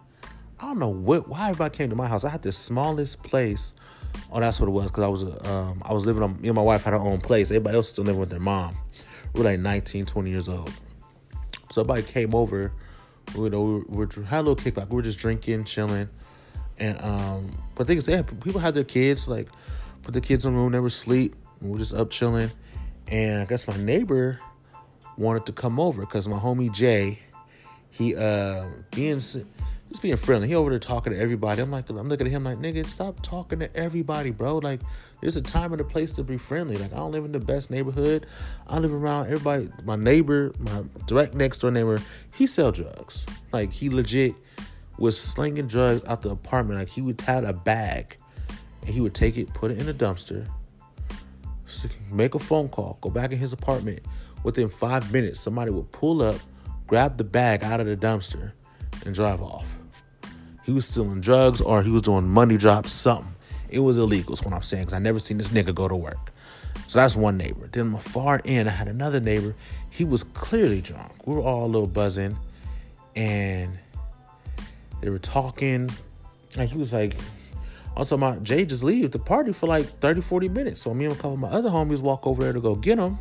I 0.59 0.65
don't 0.65 0.79
know 0.79 0.89
what 0.89 1.27
why 1.27 1.49
everybody 1.49 1.75
came 1.75 1.89
to 1.89 1.95
my 1.95 2.07
house. 2.07 2.23
I 2.23 2.29
had 2.29 2.43
the 2.43 2.51
smallest 2.51 3.23
place. 3.23 3.73
Oh, 4.31 4.39
that's 4.39 4.59
what 4.59 4.67
it 4.67 4.71
was. 4.71 4.91
Cause 4.91 5.03
I 5.03 5.07
was 5.07 5.23
um, 5.47 5.81
I 5.83 5.93
was 5.93 6.05
living 6.05 6.21
on. 6.21 6.39
Me 6.39 6.49
and 6.49 6.55
my 6.55 6.61
wife 6.61 6.83
had 6.83 6.93
our 6.93 6.99
own 6.99 7.19
place. 7.19 7.49
Everybody 7.49 7.77
else 7.77 7.89
still 7.89 8.03
living 8.03 8.19
with 8.19 8.29
their 8.29 8.39
mom. 8.39 8.77
We 9.33 9.39
were 9.39 9.50
like 9.50 9.59
19, 9.59 10.05
20 10.05 10.29
years 10.29 10.50
old. 10.50 10.71
So 11.71 11.81
everybody 11.81 12.03
came 12.03 12.35
over. 12.35 12.73
We, 13.35 13.43
you 13.43 13.50
know, 13.50 13.61
we, 13.61 13.73
were, 13.95 14.07
we 14.17 14.25
had 14.25 14.39
a 14.39 14.50
little 14.50 14.55
kickback. 14.55 14.89
We 14.89 14.95
were 14.95 15.01
just 15.01 15.19
drinking, 15.19 15.65
chilling, 15.65 16.09
and 16.77 17.01
um. 17.01 17.57
But 17.75 17.88
things, 17.88 18.07
yeah, 18.07 18.23
people 18.23 18.59
had 18.59 18.73
their 18.73 18.83
kids 18.83 19.27
like 19.27 19.47
put 20.03 20.13
the 20.13 20.21
kids 20.21 20.45
in 20.45 20.53
the 20.53 20.59
room, 20.59 20.71
they 20.71 20.79
were 20.79 20.88
asleep. 20.88 21.35
We 21.61 21.71
were 21.71 21.77
just 21.77 21.93
up 21.93 22.09
chilling. 22.09 22.51
And 23.07 23.41
I 23.41 23.45
guess 23.45 23.67
my 23.67 23.77
neighbor 23.77 24.38
wanted 25.17 25.45
to 25.45 25.51
come 25.51 25.79
over 25.79 26.01
because 26.01 26.27
my 26.27 26.38
homie 26.38 26.73
Jay, 26.73 27.19
he 27.89 28.15
uh 28.15 28.65
being 28.91 29.19
just 29.91 30.01
being 30.01 30.15
friendly. 30.15 30.48
He 30.48 30.55
over 30.55 30.69
there 30.69 30.79
talking 30.79 31.12
to 31.12 31.19
everybody. 31.19 31.62
I'm 31.62 31.69
like, 31.69 31.89
I'm 31.89 32.07
looking 32.07 32.25
at 32.25 32.31
him 32.31 32.45
like, 32.45 32.60
nigga, 32.60 32.86
stop 32.88 33.21
talking 33.21 33.60
to 33.60 33.75
everybody, 33.75 34.31
bro. 34.31 34.60
Like, 34.60 34.79
there's 35.19 35.36
a 35.36 35.41
time 35.41 35.74
and 35.74 35.81
a 35.81 35.83
place 35.83 36.13
to 36.13 36.24
be 36.24 36.38
friendly. 36.38 36.77
Like, 36.77 36.93
I 36.93 36.95
don't 36.95 37.12
live 37.12 37.25
in 37.25 37.33
the 37.33 37.41
best 37.41 37.69
neighborhood. 37.69 38.25
I 38.67 38.79
live 38.79 38.93
around 38.93 39.25
everybody. 39.25 39.69
My 39.83 39.98
neighbor, 39.98 40.53
my 40.60 40.83
direct 41.07 41.33
next 41.33 41.60
door 41.60 41.71
neighbor, 41.71 42.00
he 42.33 42.48
sell 42.48 42.71
drugs. 42.71 43.25
Like, 43.51 43.74
he 43.74 43.89
legit 43.89 44.33
was 44.98 45.19
slinging 45.19 45.67
drugs 45.67 46.05
out 46.05 46.21
the 46.21 46.29
apartment. 46.29 46.79
Like, 46.79 46.88
he 46.88 47.01
would 47.01 47.19
have 47.21 47.43
a 47.43 47.51
bag 47.51 48.15
and 48.81 48.89
he 48.89 49.01
would 49.01 49.13
take 49.13 49.38
it, 49.38 49.53
put 49.53 49.71
it 49.71 49.81
in 49.81 49.89
a 49.89 49.93
dumpster, 49.93 50.48
make 52.10 52.33
a 52.33 52.39
phone 52.39 52.69
call, 52.69 52.98
go 53.01 53.10
back 53.10 53.33
in 53.33 53.38
his 53.38 53.51
apartment. 53.51 54.00
Within 54.43 54.69
five 54.69 55.12
minutes, 55.12 55.41
somebody 55.41 55.69
would 55.69 55.91
pull 55.91 56.21
up, 56.21 56.38
grab 56.88 57.17
the 57.17 57.25
bag 57.25 57.63
out 57.63 57.81
of 57.81 57.88
the 57.88 57.98
dumpster, 57.98 58.53
and 59.05 59.13
drive 59.13 59.41
off. 59.41 59.80
He 60.63 60.71
was 60.71 60.87
stealing 60.87 61.21
drugs 61.21 61.61
or 61.61 61.83
he 61.83 61.91
was 61.91 62.01
doing 62.01 62.27
money 62.27 62.57
drops, 62.57 62.91
something. 62.91 63.35
It 63.69 63.79
was 63.79 63.97
illegal, 63.97 64.33
is 64.33 64.43
what 64.43 64.53
I'm 64.53 64.61
saying, 64.61 64.83
because 64.83 64.93
I 64.93 64.99
never 64.99 65.19
seen 65.19 65.37
this 65.37 65.49
nigga 65.49 65.73
go 65.73 65.87
to 65.87 65.95
work. 65.95 66.31
So 66.87 66.99
that's 66.99 67.15
one 67.15 67.37
neighbor. 67.37 67.67
Then 67.71 67.87
my 67.87 67.99
far 67.99 68.41
end, 68.43 68.67
I 68.67 68.71
had 68.73 68.87
another 68.87 69.19
neighbor. 69.19 69.55
He 69.89 70.03
was 70.03 70.23
clearly 70.23 70.81
drunk. 70.81 71.25
We 71.25 71.35
were 71.35 71.41
all 71.41 71.65
a 71.65 71.67
little 71.67 71.87
buzzing, 71.87 72.37
and 73.15 73.79
they 75.01 75.09
were 75.09 75.19
talking. 75.19 75.89
And 76.57 76.69
he 76.69 76.77
was 76.77 76.91
like, 76.91 77.15
also, 77.95 78.17
my 78.17 78.37
Jay 78.39 78.65
just 78.65 78.83
leave 78.83 79.11
the 79.11 79.19
party 79.19 79.53
for 79.53 79.67
like 79.67 79.85
30, 79.85 80.21
40 80.21 80.49
minutes. 80.49 80.81
So 80.81 80.93
me 80.93 81.05
and 81.05 81.13
a 81.13 81.17
couple 81.17 81.33
of 81.33 81.39
my 81.39 81.49
other 81.49 81.69
homies 81.69 82.01
walk 82.01 82.27
over 82.27 82.43
there 82.43 82.53
to 82.53 82.61
go 82.61 82.75
get 82.75 82.99
him. 82.99 83.19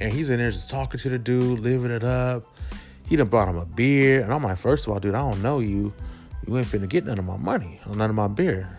And 0.00 0.12
he's 0.12 0.30
in 0.30 0.38
there 0.38 0.50
just 0.50 0.70
talking 0.70 0.98
to 1.00 1.08
the 1.10 1.18
dude, 1.18 1.60
living 1.60 1.90
it 1.90 2.04
up. 2.04 2.44
He 3.10 3.16
done 3.16 3.26
brought 3.26 3.48
him 3.48 3.56
a 3.56 3.66
beer. 3.66 4.22
And 4.22 4.32
I'm 4.32 4.44
like, 4.44 4.56
first 4.56 4.86
of 4.86 4.92
all, 4.92 5.00
dude, 5.00 5.16
I 5.16 5.28
don't 5.28 5.42
know 5.42 5.58
you. 5.58 5.92
You 6.46 6.56
ain't 6.56 6.66
finna 6.68 6.88
get 6.88 7.04
none 7.04 7.18
of 7.18 7.24
my 7.24 7.36
money 7.36 7.80
or 7.86 7.96
none 7.96 8.08
of 8.08 8.14
my 8.14 8.28
beer. 8.28 8.78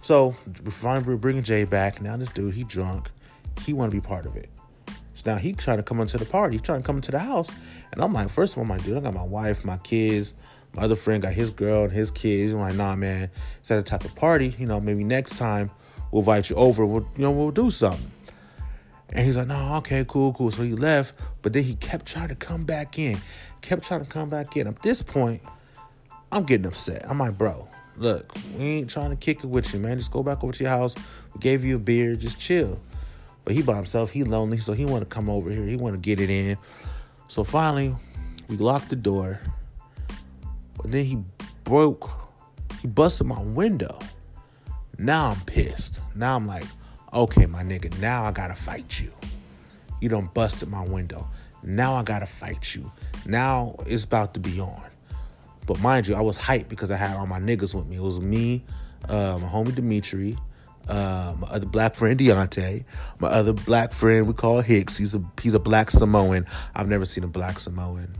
So 0.00 0.34
we 0.64 0.70
finally 0.70 1.16
bringing 1.16 1.42
Jay 1.42 1.64
back. 1.64 2.00
Now 2.00 2.16
this 2.16 2.30
dude, 2.30 2.54
he 2.54 2.64
drunk. 2.64 3.10
He 3.60 3.74
want 3.74 3.92
to 3.92 3.94
be 3.96 4.00
part 4.00 4.24
of 4.24 4.36
it. 4.36 4.48
So 5.12 5.32
now 5.32 5.36
he 5.36 5.52
trying 5.52 5.76
to 5.76 5.82
come 5.82 6.00
into 6.00 6.16
the 6.16 6.24
party. 6.24 6.56
He 6.56 6.62
trying 6.62 6.80
to 6.80 6.86
come 6.86 6.96
into 6.96 7.10
the 7.10 7.18
house. 7.18 7.54
And 7.92 8.02
I'm 8.02 8.14
like, 8.14 8.30
first 8.30 8.54
of 8.54 8.58
all, 8.58 8.64
my 8.64 8.78
dude, 8.78 8.96
I 8.96 9.00
got 9.00 9.12
my 9.12 9.22
wife, 9.22 9.66
my 9.66 9.76
kids. 9.76 10.32
My 10.72 10.84
other 10.84 10.96
friend 10.96 11.22
got 11.22 11.34
his 11.34 11.50
girl 11.50 11.84
and 11.84 11.92
his 11.92 12.10
kids. 12.10 12.54
I'm 12.54 12.60
like, 12.60 12.74
nah, 12.74 12.96
man, 12.96 13.28
it's 13.60 13.68
that 13.68 13.84
type 13.84 14.06
of 14.06 14.14
party. 14.14 14.56
You 14.58 14.64
know, 14.64 14.80
maybe 14.80 15.04
next 15.04 15.36
time 15.36 15.70
we'll 16.10 16.22
invite 16.22 16.48
you 16.48 16.56
over. 16.56 16.86
We'll, 16.86 17.06
you 17.16 17.22
know, 17.22 17.30
we'll 17.30 17.50
do 17.50 17.70
something. 17.70 18.10
And 19.12 19.26
he's 19.26 19.36
like, 19.36 19.46
no, 19.46 19.76
okay, 19.76 20.04
cool, 20.08 20.32
cool. 20.32 20.50
So 20.50 20.62
he 20.62 20.74
left, 20.74 21.14
but 21.42 21.52
then 21.52 21.64
he 21.64 21.74
kept 21.76 22.06
trying 22.06 22.28
to 22.28 22.34
come 22.34 22.64
back 22.64 22.98
in, 22.98 23.18
kept 23.60 23.84
trying 23.84 24.04
to 24.04 24.10
come 24.10 24.28
back 24.28 24.56
in. 24.56 24.66
At 24.66 24.82
this 24.82 25.02
point, 25.02 25.42
I'm 26.30 26.44
getting 26.44 26.66
upset. 26.66 27.04
I'm 27.06 27.18
like, 27.18 27.36
bro, 27.36 27.68
look, 27.96 28.34
we 28.56 28.64
ain't 28.64 28.90
trying 28.90 29.10
to 29.10 29.16
kick 29.16 29.44
it 29.44 29.46
with 29.46 29.74
you, 29.74 29.80
man. 29.80 29.98
Just 29.98 30.12
go 30.12 30.22
back 30.22 30.42
over 30.42 30.52
to 30.52 30.64
your 30.64 30.70
house. 30.70 30.94
We 31.34 31.40
gave 31.40 31.64
you 31.64 31.76
a 31.76 31.78
beer, 31.78 32.16
just 32.16 32.40
chill. 32.40 32.78
But 33.44 33.54
he 33.54 33.62
by 33.62 33.76
himself, 33.76 34.10
he 34.10 34.24
lonely, 34.24 34.58
so 34.58 34.72
he 34.72 34.84
want 34.86 35.02
to 35.02 35.06
come 35.06 35.28
over 35.28 35.50
here. 35.50 35.66
He 35.66 35.76
want 35.76 35.94
to 35.94 36.00
get 36.00 36.20
it 36.20 36.30
in. 36.30 36.56
So 37.28 37.44
finally, 37.44 37.94
we 38.48 38.56
locked 38.56 38.88
the 38.88 38.96
door. 38.96 39.40
But 40.76 40.90
then 40.90 41.04
he 41.04 41.18
broke, 41.64 42.10
he 42.80 42.88
busted 42.88 43.26
my 43.26 43.42
window. 43.42 43.98
Now 44.98 45.30
I'm 45.30 45.40
pissed. 45.42 46.00
Now 46.14 46.36
I'm 46.36 46.46
like, 46.46 46.64
okay, 47.12 47.46
my 47.46 47.62
nigga, 47.62 47.98
now 48.00 48.24
I 48.24 48.32
gotta 48.32 48.54
fight 48.54 49.00
you. 49.00 49.12
You 50.00 50.08
done 50.08 50.30
busted 50.34 50.68
my 50.68 50.82
window. 50.84 51.28
Now 51.62 51.94
I 51.94 52.02
gotta 52.02 52.26
fight 52.26 52.74
you. 52.74 52.90
Now 53.26 53.76
it's 53.86 54.04
about 54.04 54.34
to 54.34 54.40
be 54.40 54.60
on. 54.60 54.82
But 55.66 55.80
mind 55.80 56.08
you, 56.08 56.14
I 56.14 56.20
was 56.20 56.36
hyped 56.36 56.68
because 56.68 56.90
I 56.90 56.96
had 56.96 57.16
all 57.16 57.26
my 57.26 57.38
niggas 57.38 57.74
with 57.74 57.86
me. 57.86 57.96
It 57.96 58.02
was 58.02 58.20
me, 58.20 58.64
uh, 59.08 59.38
my 59.40 59.48
homie 59.48 59.74
Dimitri, 59.74 60.36
uh, 60.88 61.34
my 61.38 61.46
other 61.48 61.66
black 61.66 61.94
friend 61.94 62.18
Deontay, 62.18 62.84
my 63.20 63.28
other 63.28 63.52
black 63.52 63.92
friend 63.92 64.26
we 64.26 64.34
call 64.34 64.60
Hicks. 64.60 64.96
He's 64.96 65.14
a 65.14 65.22
he's 65.40 65.54
a 65.54 65.60
black 65.60 65.90
Samoan. 65.90 66.46
I've 66.74 66.88
never 66.88 67.04
seen 67.04 67.22
a 67.22 67.28
black 67.28 67.60
Samoan, 67.60 68.12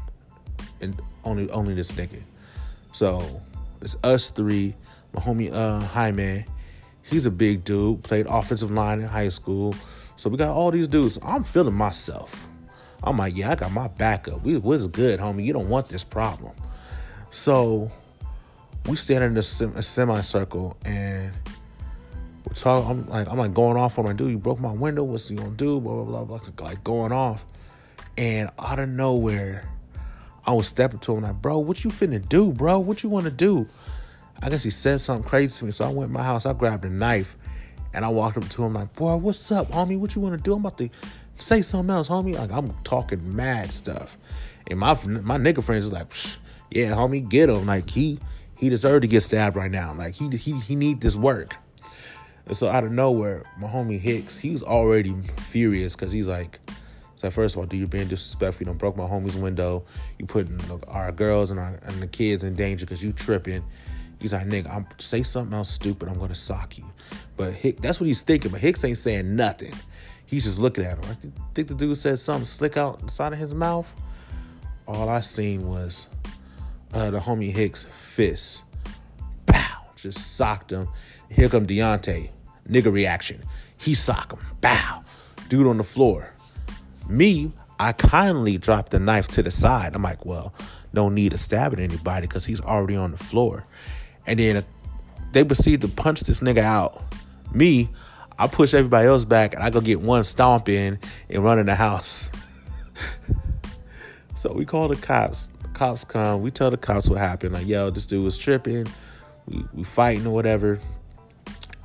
and 0.80 1.00
only 1.24 1.50
only 1.50 1.74
this 1.74 1.92
nigga. 1.92 2.22
So 2.92 3.42
it's 3.80 3.96
us 4.04 4.30
three. 4.30 4.74
My 5.12 5.20
homie 5.20 5.52
uh 5.52 5.80
Jaime, 5.80 6.44
he's 7.12 7.26
a 7.26 7.30
big 7.30 7.62
dude, 7.62 8.02
played 8.02 8.26
offensive 8.28 8.70
line 8.70 9.00
in 9.00 9.06
high 9.06 9.28
school. 9.28 9.74
So 10.16 10.30
we 10.30 10.36
got 10.36 10.50
all 10.50 10.70
these 10.70 10.88
dudes. 10.88 11.18
I'm 11.22 11.44
feeling 11.44 11.74
myself. 11.74 12.48
I'm 13.04 13.16
like, 13.16 13.36
yeah, 13.36 13.50
I 13.50 13.54
got 13.54 13.72
my 13.72 13.88
backup. 13.88 14.42
We 14.42 14.56
was 14.56 14.86
good, 14.86 15.20
homie. 15.20 15.44
You 15.44 15.52
don't 15.52 15.68
want 15.68 15.88
this 15.88 16.04
problem. 16.04 16.52
So 17.30 17.90
we 18.86 18.96
stand 18.96 19.24
in 19.24 19.36
a, 19.36 19.42
sem- 19.42 19.80
semicircle 19.80 20.76
and 20.84 21.32
we're 22.46 22.54
talking. 22.54 22.90
I'm 22.90 23.08
like, 23.08 23.28
I'm 23.28 23.38
like 23.38 23.54
going 23.54 23.76
off 23.76 23.98
on 23.98 24.04
my 24.04 24.12
dude. 24.12 24.30
You 24.30 24.38
broke 24.38 24.60
my 24.60 24.72
window. 24.72 25.04
What's 25.04 25.30
you 25.30 25.36
gonna 25.36 25.50
do? 25.50 25.80
Blah 25.80 26.04
blah 26.04 26.24
blah. 26.24 26.38
blah 26.38 26.66
like 26.66 26.82
going 26.84 27.12
off, 27.12 27.44
and 28.16 28.50
out 28.58 28.78
of 28.78 28.88
nowhere, 28.88 29.68
I 30.46 30.52
was 30.52 30.66
stepping 30.66 30.98
to 31.00 31.16
him 31.16 31.22
like, 31.22 31.40
bro, 31.40 31.58
what 31.58 31.84
you 31.84 31.90
finna 31.90 32.26
do, 32.28 32.52
bro? 32.52 32.78
What 32.78 33.02
you 33.02 33.08
wanna 33.08 33.30
do? 33.30 33.66
I 34.42 34.50
guess 34.50 34.64
he 34.64 34.70
said 34.70 35.00
something 35.00 35.28
crazy 35.28 35.58
to 35.58 35.64
me. 35.64 35.70
So 35.70 35.84
I 35.84 35.88
went 35.88 36.10
to 36.10 36.12
my 36.12 36.24
house, 36.24 36.46
I 36.46 36.52
grabbed 36.52 36.84
a 36.84 36.90
knife, 36.90 37.36
and 37.94 38.04
I 38.04 38.08
walked 38.08 38.36
up 38.36 38.48
to 38.48 38.64
him 38.64 38.74
like, 38.74 38.92
boy, 38.94 39.16
what's 39.16 39.52
up, 39.52 39.70
homie? 39.70 39.98
What 39.98 40.14
you 40.14 40.20
wanna 40.20 40.36
do? 40.36 40.54
I'm 40.54 40.60
about 40.60 40.78
to 40.78 40.90
say 41.38 41.62
something 41.62 41.94
else, 41.94 42.08
homie. 42.08 42.36
Like 42.36 42.50
I'm 42.50 42.72
talking 42.84 43.36
mad 43.36 43.72
stuff. 43.72 44.18
And 44.68 44.78
my 44.78 44.94
my 45.04 45.38
nigga 45.38 45.62
friends 45.62 45.86
is 45.86 45.92
like, 45.92 46.12
yeah, 46.70 46.90
homie, 46.90 47.26
get 47.26 47.48
him. 47.48 47.66
Like 47.66 47.90
he 47.90 48.18
he 48.56 48.68
deserved 48.68 49.02
to 49.02 49.08
get 49.08 49.22
stabbed 49.22 49.56
right 49.56 49.70
now. 49.70 49.94
Like 49.94 50.14
he 50.14 50.28
he 50.36 50.58
he 50.60 50.76
need 50.76 51.00
this 51.00 51.16
work. 51.16 51.56
And 52.46 52.56
so 52.56 52.68
out 52.68 52.84
of 52.84 52.90
nowhere, 52.90 53.44
my 53.58 53.68
homie 53.68 54.00
Hicks, 54.00 54.36
he 54.36 54.50
was 54.50 54.62
already 54.62 55.14
furious 55.36 55.94
because 55.94 56.10
he's 56.10 56.26
like, 56.26 56.58
so 57.14 57.30
first 57.30 57.54
of 57.54 57.60
all, 57.60 57.66
do 57.66 57.76
you 57.76 57.86
being 57.86 58.08
disrespectful? 58.08 58.62
You 58.62 58.66
don't 58.66 58.78
broke 58.78 58.96
my 58.96 59.04
homie's 59.04 59.36
window. 59.36 59.84
You 60.18 60.26
putting 60.26 60.58
our 60.88 61.12
girls 61.12 61.52
and 61.52 61.60
our 61.60 61.78
and 61.84 62.02
the 62.02 62.08
kids 62.08 62.42
in 62.42 62.54
danger 62.54 62.84
because 62.84 63.02
you 63.02 63.12
tripping. 63.12 63.62
He's 64.22 64.32
like, 64.32 64.46
nigga, 64.46 64.72
I'm 64.72 64.86
say 64.98 65.24
something 65.24 65.52
else 65.52 65.68
stupid. 65.68 66.08
I'm 66.08 66.16
gonna 66.16 66.36
sock 66.36 66.78
you. 66.78 66.84
But 67.36 67.54
Hick, 67.54 67.80
that's 67.80 68.00
what 68.00 68.06
he's 68.06 68.22
thinking. 68.22 68.52
But 68.52 68.60
Hicks 68.60 68.84
ain't 68.84 68.98
saying 68.98 69.34
nothing. 69.34 69.74
He's 70.26 70.44
just 70.44 70.60
looking 70.60 70.84
at 70.84 71.04
him. 71.04 71.10
I 71.10 71.52
think 71.54 71.66
the 71.66 71.74
dude 71.74 71.98
said 71.98 72.20
something 72.20 72.44
slick 72.44 72.76
out 72.76 73.02
inside 73.02 73.32
of 73.32 73.40
his 73.40 73.52
mouth. 73.52 73.86
All 74.86 75.08
I 75.08 75.20
seen 75.20 75.66
was 75.66 76.06
uh, 76.94 77.10
the 77.10 77.18
homie 77.18 77.50
Hicks 77.50 77.84
fist. 77.84 78.62
Bow, 79.46 79.82
just 79.96 80.36
socked 80.36 80.70
him. 80.70 80.88
Here 81.28 81.48
come 81.48 81.66
Deontay. 81.66 82.30
Nigga 82.68 82.92
reaction. 82.92 83.42
He 83.76 83.92
sock 83.92 84.32
him. 84.32 84.40
Bow. 84.60 85.02
Dude 85.48 85.66
on 85.66 85.78
the 85.78 85.84
floor. 85.84 86.32
Me, 87.08 87.52
I 87.80 87.90
kindly 87.90 88.56
dropped 88.56 88.92
the 88.92 89.00
knife 89.00 89.26
to 89.32 89.42
the 89.42 89.50
side. 89.50 89.96
I'm 89.96 90.02
like, 90.02 90.24
well, 90.24 90.54
no 90.92 91.08
need 91.08 91.32
to 91.32 91.38
stab 91.38 91.72
at 91.72 91.80
anybody 91.80 92.28
because 92.28 92.46
he's 92.46 92.60
already 92.60 92.94
on 92.94 93.10
the 93.10 93.18
floor. 93.18 93.66
And 94.26 94.38
then 94.38 94.64
they 95.32 95.44
proceed 95.44 95.80
to 95.82 95.88
punch 95.88 96.20
this 96.20 96.40
nigga 96.40 96.58
out. 96.58 97.02
Me, 97.52 97.88
I 98.38 98.46
push 98.46 98.74
everybody 98.74 99.08
else 99.08 99.24
back 99.24 99.54
and 99.54 99.62
I 99.62 99.70
go 99.70 99.80
get 99.80 100.00
one 100.00 100.24
stomp 100.24 100.68
in 100.68 100.98
and 101.28 101.44
run 101.44 101.58
in 101.58 101.66
the 101.66 101.74
house. 101.74 102.30
so 104.34 104.52
we 104.52 104.64
call 104.64 104.88
the 104.88 104.96
cops. 104.96 105.48
The 105.62 105.68
cops 105.68 106.04
come. 106.04 106.42
We 106.42 106.50
tell 106.50 106.70
the 106.70 106.76
cops 106.76 107.08
what 107.08 107.18
happened. 107.18 107.54
Like, 107.54 107.66
yo, 107.66 107.90
this 107.90 108.06
dude 108.06 108.24
was 108.24 108.38
tripping. 108.38 108.86
We, 109.46 109.64
we 109.72 109.84
fighting 109.84 110.26
or 110.26 110.34
whatever. 110.34 110.78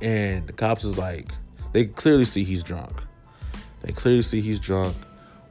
And 0.00 0.46
the 0.46 0.52
cops 0.52 0.84
is 0.84 0.96
like, 0.96 1.30
they 1.72 1.86
clearly 1.86 2.24
see 2.24 2.44
he's 2.44 2.62
drunk. 2.62 3.02
They 3.82 3.92
clearly 3.92 4.22
see 4.22 4.40
he's 4.40 4.58
drunk 4.58 4.96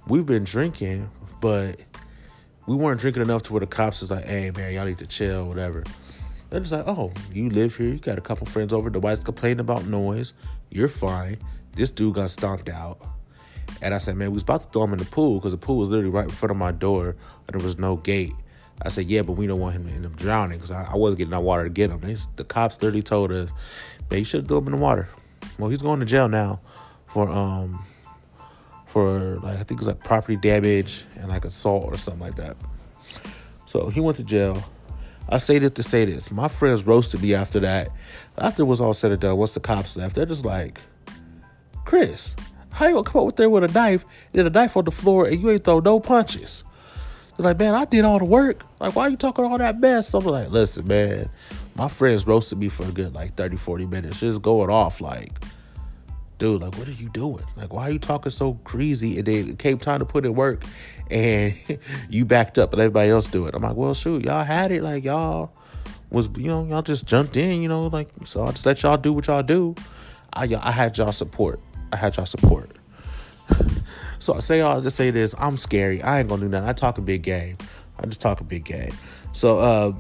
we've 0.08 0.26
been 0.26 0.44
drinking, 0.44 1.10
but 1.42 1.80
we 2.66 2.76
weren't 2.76 3.00
drinking 3.00 3.24
enough 3.24 3.44
to 3.44 3.54
where 3.54 3.60
the 3.60 3.68
cops 3.68 4.02
is 4.02 4.12
like, 4.12 4.26
hey 4.26 4.52
man, 4.52 4.74
y'all 4.74 4.86
need 4.86 4.98
to 5.00 5.08
chill, 5.08 5.46
whatever. 5.46 5.84
They're 6.50 6.60
just 6.60 6.72
like, 6.72 6.88
oh, 6.88 7.12
you 7.32 7.50
live 7.50 7.76
here, 7.76 7.88
you 7.88 8.00
got 8.00 8.18
a 8.18 8.22
couple 8.22 8.48
friends 8.48 8.72
over, 8.72 8.90
The 8.90 9.00
wife's 9.00 9.24
complaining 9.24 9.60
about 9.60 9.86
noise, 9.86 10.34
you're 10.70 10.88
fine. 10.88 11.38
This 11.74 11.92
dude 11.92 12.16
got 12.16 12.32
stomped 12.32 12.70
out. 12.70 13.00
And 13.82 13.94
I 13.94 13.98
said, 13.98 14.16
man, 14.16 14.30
we 14.30 14.36
was 14.36 14.44
about 14.44 14.62
to 14.62 14.68
throw 14.68 14.84
him 14.84 14.94
in 14.94 15.00
the 15.00 15.06
pool 15.06 15.40
because 15.40 15.52
the 15.52 15.58
pool 15.58 15.78
was 15.78 15.90
literally 15.90 16.10
right 16.10 16.26
in 16.26 16.32
front 16.32 16.52
of 16.52 16.58
my 16.58 16.72
door 16.72 17.16
and 17.48 17.60
there 17.60 17.64
was 17.64 17.78
no 17.78 17.98
gate. 17.98 18.34
I 18.82 18.90
said, 18.90 19.10
yeah, 19.10 19.24
but 19.24 19.34
we 19.34 19.48
don't 19.48 19.60
want 19.60 19.76
him 19.76 19.88
to 19.88 19.92
end 19.92 20.06
up 20.06 20.16
drowning 20.16 20.58
because 20.58 20.72
I, 20.72 20.84
I, 20.92 20.96
wasn't 20.96 21.18
getting 21.20 21.32
that 21.32 21.42
water 21.42 21.64
to 21.64 21.70
get 21.70 21.90
him. 21.90 22.00
They, 22.00 22.16
the 22.36 22.44
cops 22.44 22.82
literally 22.82 23.02
told 23.02 23.32
us, 23.32 23.52
man, 24.10 24.20
you 24.20 24.26
should 24.26 24.42
have 24.42 24.48
thrown 24.48 24.62
him 24.64 24.74
in 24.74 24.80
the 24.80 24.84
water. 24.84 25.10
Well, 25.58 25.70
he's 25.70 25.82
going 25.82 26.00
to 26.00 26.06
jail 26.06 26.30
now 26.30 26.60
for 27.06 27.30
um 27.30 27.84
for 28.86 29.40
like 29.40 29.56
I 29.58 29.64
think 29.64 29.72
it 29.72 29.80
was 29.80 29.88
like 29.88 30.04
property 30.04 30.36
damage 30.36 31.06
and 31.16 31.30
like 31.30 31.46
assault 31.46 31.86
or 31.86 31.98
something 31.98 32.22
like 32.22 32.36
that. 32.36 32.58
So 33.66 33.90
he 33.90 34.00
went 34.00 34.18
to 34.18 34.24
jail. 34.24 34.64
I 35.30 35.40
say 35.40 35.60
this 35.60 35.72
to 35.72 35.84
say 35.84 36.06
this. 36.06 36.32
My 36.32 36.48
friends 36.48 36.86
roasted 36.86 37.22
me 37.22 37.34
after 37.34 37.60
that. 37.60 37.90
After 38.38 38.64
it 38.64 38.66
was 38.66 38.80
all 38.80 38.94
said 38.94 39.12
and 39.12 39.20
done, 39.20 39.38
once 39.38 39.54
the 39.54 39.60
cops 39.60 39.98
left, 39.98 40.16
they're 40.16 40.26
just 40.26 40.46
like, 40.46 40.80
Chris, 41.86 42.36
how 42.70 42.88
you 42.88 42.94
gonna 42.94 43.10
come 43.10 43.22
up 43.22 43.26
with 43.26 43.36
there 43.36 43.50
with 43.50 43.64
a 43.64 43.68
knife 43.68 44.06
and 44.34 44.48
a 44.48 44.50
knife 44.50 44.78
on 44.78 44.86
the 44.86 44.92
floor 44.92 45.26
and 45.26 45.42
you 45.42 45.50
ain't 45.50 45.64
throw 45.64 45.80
no 45.80 46.00
punches? 46.00 46.64
They're 47.36 47.46
like, 47.46 47.60
man, 47.60 47.76
I 47.76 47.86
did 47.86 48.06
all 48.06 48.20
the 48.20 48.26
work. 48.26 48.64
Like, 48.80 48.96
why 48.96 49.04
are 49.04 49.10
you 49.10 49.18
talking 49.18 49.46
all 49.46 49.58
that 49.58 49.80
mess? 49.80 50.10
So 50.10 50.20
I'm 50.20 50.26
like, 50.26 50.50
listen, 50.50 50.88
man, 50.88 51.30
my 51.76 51.88
friends 51.88 52.26
roasted 52.26 52.58
me 52.58 52.70
for 52.70 52.84
a 52.84 52.92
good 52.92 53.14
like 53.14 53.36
30, 53.36 53.58
40 53.58 53.86
minutes, 53.86 54.20
just 54.20 54.42
going 54.42 54.70
off 54.70 55.02
like, 55.02 55.32
dude, 56.38 56.62
like, 56.62 56.78
what 56.78 56.88
are 56.88 56.92
you 56.92 57.10
doing? 57.10 57.44
Like, 57.56 57.74
why 57.74 57.84
are 57.84 57.92
you 57.92 58.00
talking 58.00 58.32
so 58.32 58.54
crazy? 58.64 59.18
And 59.18 59.28
then 59.28 59.50
it 59.50 59.60
came 59.60 59.78
time 59.78 60.00
to 60.00 60.06
put 60.06 60.26
in 60.26 60.34
work 60.34 60.64
and 61.10 61.56
you 62.10 62.26
backed 62.26 62.58
up 62.58 62.74
and 62.74 62.82
everybody 62.82 63.10
else 63.10 63.28
do 63.28 63.48
it. 63.48 63.56
I'm 63.56 63.64
like, 63.64 63.76
well, 63.76 63.94
shoot, 63.94 64.26
y'all 64.26 64.44
had 64.44 64.72
it. 64.72 64.84
Like, 64.84 65.04
y'all 65.04 65.52
was, 66.10 66.30
you 66.38 66.48
know, 66.48 66.66
y'all 66.66 66.82
just 66.82 67.06
jumped 67.06 67.38
in, 67.38 67.62
you 67.62 67.68
know, 67.68 67.88
like, 67.88 68.10
so 68.26 68.46
I 68.46 68.52
just 68.52 68.66
let 68.66 68.84
y'all 68.84 68.98
do 68.98 69.14
what 69.14 69.28
y'all 69.28 69.44
do. 69.44 69.76
I, 70.34 70.44
I 70.62 70.72
had 70.72 70.98
y'all 70.98 71.12
support. 71.12 71.60
I 71.92 71.96
had 71.96 72.16
y'all 72.18 72.26
support. 72.26 72.72
so 74.20 74.36
I 74.36 74.40
say 74.40 74.62
all 74.62 74.82
just 74.82 74.96
say 74.96 75.10
this. 75.10 75.34
I'm 75.40 75.58
scary. 75.58 76.02
I 76.02 76.20
ain't 76.20 76.30
gonna 76.30 76.42
do 76.42 76.50
nothing. 76.50 76.70
I 76.70 76.74
talk 76.74 76.98
a 76.98 77.02
big 77.02 77.24
game. 77.24 77.58
I 78.00 78.06
just 78.06 78.22
talk 78.22 78.42
a 78.42 78.44
big 78.44 78.66
game. 78.66 78.94
So, 79.32 79.58
uh, 79.60 79.94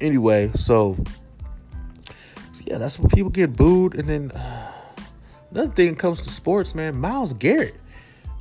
anyway, 0.00 0.50
so, 0.54 0.96
so 2.52 2.64
yeah, 2.66 2.78
that's 2.78 2.98
when 2.98 3.10
people 3.10 3.30
get 3.30 3.54
booed 3.54 3.94
and 3.96 4.08
then. 4.08 4.30
Uh, 4.30 4.71
Another 5.52 5.70
thing 5.70 5.94
comes 5.94 6.22
to 6.22 6.30
sports, 6.30 6.74
man. 6.74 6.96
Myles 6.96 7.34
Garrett. 7.34 7.74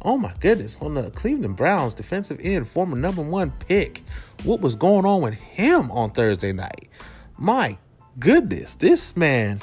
Oh 0.02 0.18
my 0.18 0.34
goodness, 0.40 0.78
on 0.80 0.94
the 0.94 1.12
Cleveland 1.12 1.58
Browns 1.58 1.94
defensive 1.94 2.40
end, 2.42 2.70
former 2.70 2.96
number 2.96 3.22
one 3.22 3.52
pick. 3.68 4.04
What 4.44 4.62
was 4.62 4.76
going 4.76 5.06
on 5.06 5.22
with 5.22 5.34
him 5.34 5.92
on 5.92 6.12
Thursday 6.12 6.54
night? 6.54 6.90
My 7.38 7.78
goodness, 8.18 8.76
this 8.76 9.18
man. 9.18 9.60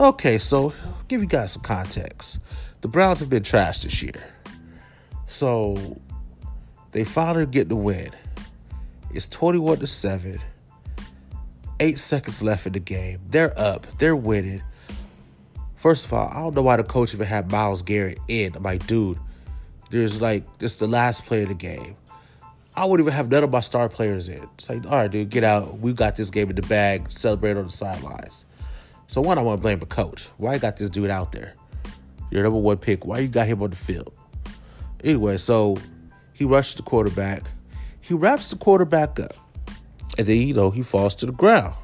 Okay, 0.00 0.38
so 0.38 0.74
I'll 0.84 1.04
give 1.06 1.20
you 1.20 1.28
guys 1.28 1.52
some 1.52 1.62
context. 1.62 2.40
The 2.80 2.88
Browns 2.88 3.20
have 3.20 3.30
been 3.30 3.44
trashed 3.44 3.84
this 3.84 4.02
year. 4.02 4.34
So 5.28 6.00
they 6.90 7.04
finally 7.04 7.46
get 7.46 7.68
the 7.68 7.76
win. 7.76 8.10
It's 9.12 9.28
21 9.28 9.78
to 9.78 9.86
7. 9.86 10.40
Eight 11.78 11.98
seconds 12.00 12.42
left 12.42 12.66
in 12.66 12.72
the 12.72 12.80
game. 12.80 13.20
They're 13.28 13.56
up. 13.58 13.86
They're 13.98 14.16
winning. 14.16 14.62
First 15.84 16.06
of 16.06 16.14
all, 16.14 16.30
I 16.30 16.36
don't 16.36 16.54
know 16.54 16.62
why 16.62 16.78
the 16.78 16.82
coach 16.82 17.12
even 17.12 17.26
had 17.26 17.50
Myles 17.50 17.82
Garrett 17.82 18.18
in. 18.26 18.56
I'm 18.56 18.62
like, 18.62 18.86
dude, 18.86 19.18
there's 19.90 20.18
like 20.18 20.56
this 20.56 20.72
is 20.72 20.78
the 20.78 20.86
last 20.88 21.26
play 21.26 21.42
of 21.42 21.50
the 21.50 21.54
game. 21.54 21.94
I 22.74 22.86
wouldn't 22.86 23.06
even 23.06 23.14
have 23.14 23.30
none 23.30 23.44
of 23.44 23.50
my 23.50 23.60
star 23.60 23.90
players 23.90 24.28
in. 24.28 24.42
It's 24.54 24.66
like, 24.70 24.86
all 24.86 24.92
right, 24.92 25.10
dude, 25.10 25.28
get 25.28 25.44
out. 25.44 25.80
We 25.80 25.92
got 25.92 26.16
this 26.16 26.30
game 26.30 26.48
in 26.48 26.56
the 26.56 26.62
bag. 26.62 27.12
Celebrate 27.12 27.58
on 27.58 27.64
the 27.64 27.70
sidelines. 27.70 28.46
So 29.08 29.20
one, 29.20 29.36
I 29.36 29.42
want 29.42 29.58
to 29.58 29.62
blame 29.62 29.78
the 29.78 29.84
coach. 29.84 30.30
Why 30.38 30.56
got 30.56 30.78
this 30.78 30.88
dude 30.88 31.10
out 31.10 31.32
there? 31.32 31.52
Your 32.30 32.44
number 32.44 32.60
one 32.60 32.78
pick. 32.78 33.04
Why 33.04 33.18
you 33.18 33.28
got 33.28 33.46
him 33.46 33.62
on 33.62 33.68
the 33.68 33.76
field? 33.76 34.14
Anyway, 35.04 35.36
so 35.36 35.76
he 36.32 36.46
rushed 36.46 36.78
the 36.78 36.82
quarterback. 36.82 37.42
He 38.00 38.14
wraps 38.14 38.48
the 38.48 38.56
quarterback 38.56 39.20
up. 39.20 39.34
And 40.16 40.26
then, 40.26 40.38
you 40.38 40.54
know, 40.54 40.70
he 40.70 40.80
falls 40.80 41.14
to 41.16 41.26
the 41.26 41.32
ground. 41.32 41.74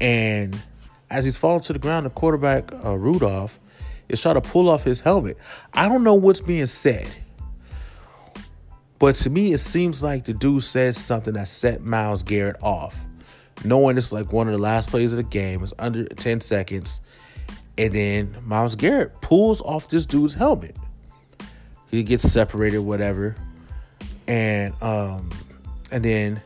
And 0.00 0.56
as 1.10 1.24
he's 1.24 1.36
falling 1.36 1.62
to 1.62 1.72
the 1.72 1.78
ground, 1.78 2.06
the 2.06 2.10
quarterback, 2.10 2.72
uh, 2.84 2.96
Rudolph, 2.96 3.58
is 4.08 4.20
trying 4.20 4.34
to 4.34 4.40
pull 4.40 4.68
off 4.68 4.84
his 4.84 5.00
helmet. 5.00 5.36
I 5.74 5.88
don't 5.88 6.02
know 6.02 6.14
what's 6.14 6.40
being 6.40 6.66
said. 6.66 7.08
But 8.98 9.14
to 9.16 9.30
me, 9.30 9.52
it 9.52 9.58
seems 9.58 10.02
like 10.02 10.24
the 10.24 10.34
dude 10.34 10.64
says 10.64 10.96
something 10.98 11.34
that 11.34 11.48
set 11.48 11.82
Myles 11.82 12.22
Garrett 12.22 12.56
off. 12.62 13.04
Knowing 13.64 13.96
it's 13.96 14.12
like 14.12 14.32
one 14.32 14.48
of 14.48 14.52
the 14.52 14.58
last 14.58 14.90
plays 14.90 15.12
of 15.12 15.18
the 15.18 15.22
game, 15.22 15.62
it's 15.62 15.72
under 15.78 16.04
10 16.04 16.40
seconds. 16.40 17.00
And 17.76 17.94
then 17.94 18.36
Myles 18.44 18.74
Garrett 18.74 19.20
pulls 19.20 19.60
off 19.60 19.88
this 19.88 20.04
dude's 20.04 20.34
helmet. 20.34 20.76
He 21.90 22.02
gets 22.02 22.24
separated, 22.24 22.80
whatever. 22.80 23.36
And 24.26 24.74
um, 24.82 25.30
and 25.90 26.04
then 26.04 26.42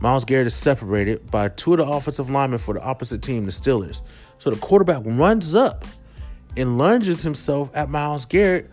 Myles 0.00 0.24
Garrett 0.24 0.46
is 0.46 0.54
separated 0.54 1.30
by 1.30 1.48
two 1.48 1.72
of 1.72 1.78
the 1.78 1.86
offensive 1.86 2.30
linemen 2.30 2.58
for 2.58 2.74
the 2.74 2.82
opposite 2.82 3.22
team, 3.22 3.46
the 3.46 3.50
Steelers. 3.50 4.02
So 4.38 4.50
the 4.50 4.56
quarterback 4.56 5.02
runs 5.04 5.54
up 5.54 5.84
and 6.56 6.78
lunges 6.78 7.22
himself 7.22 7.70
at 7.74 7.90
Myles 7.90 8.24
Garrett 8.24 8.70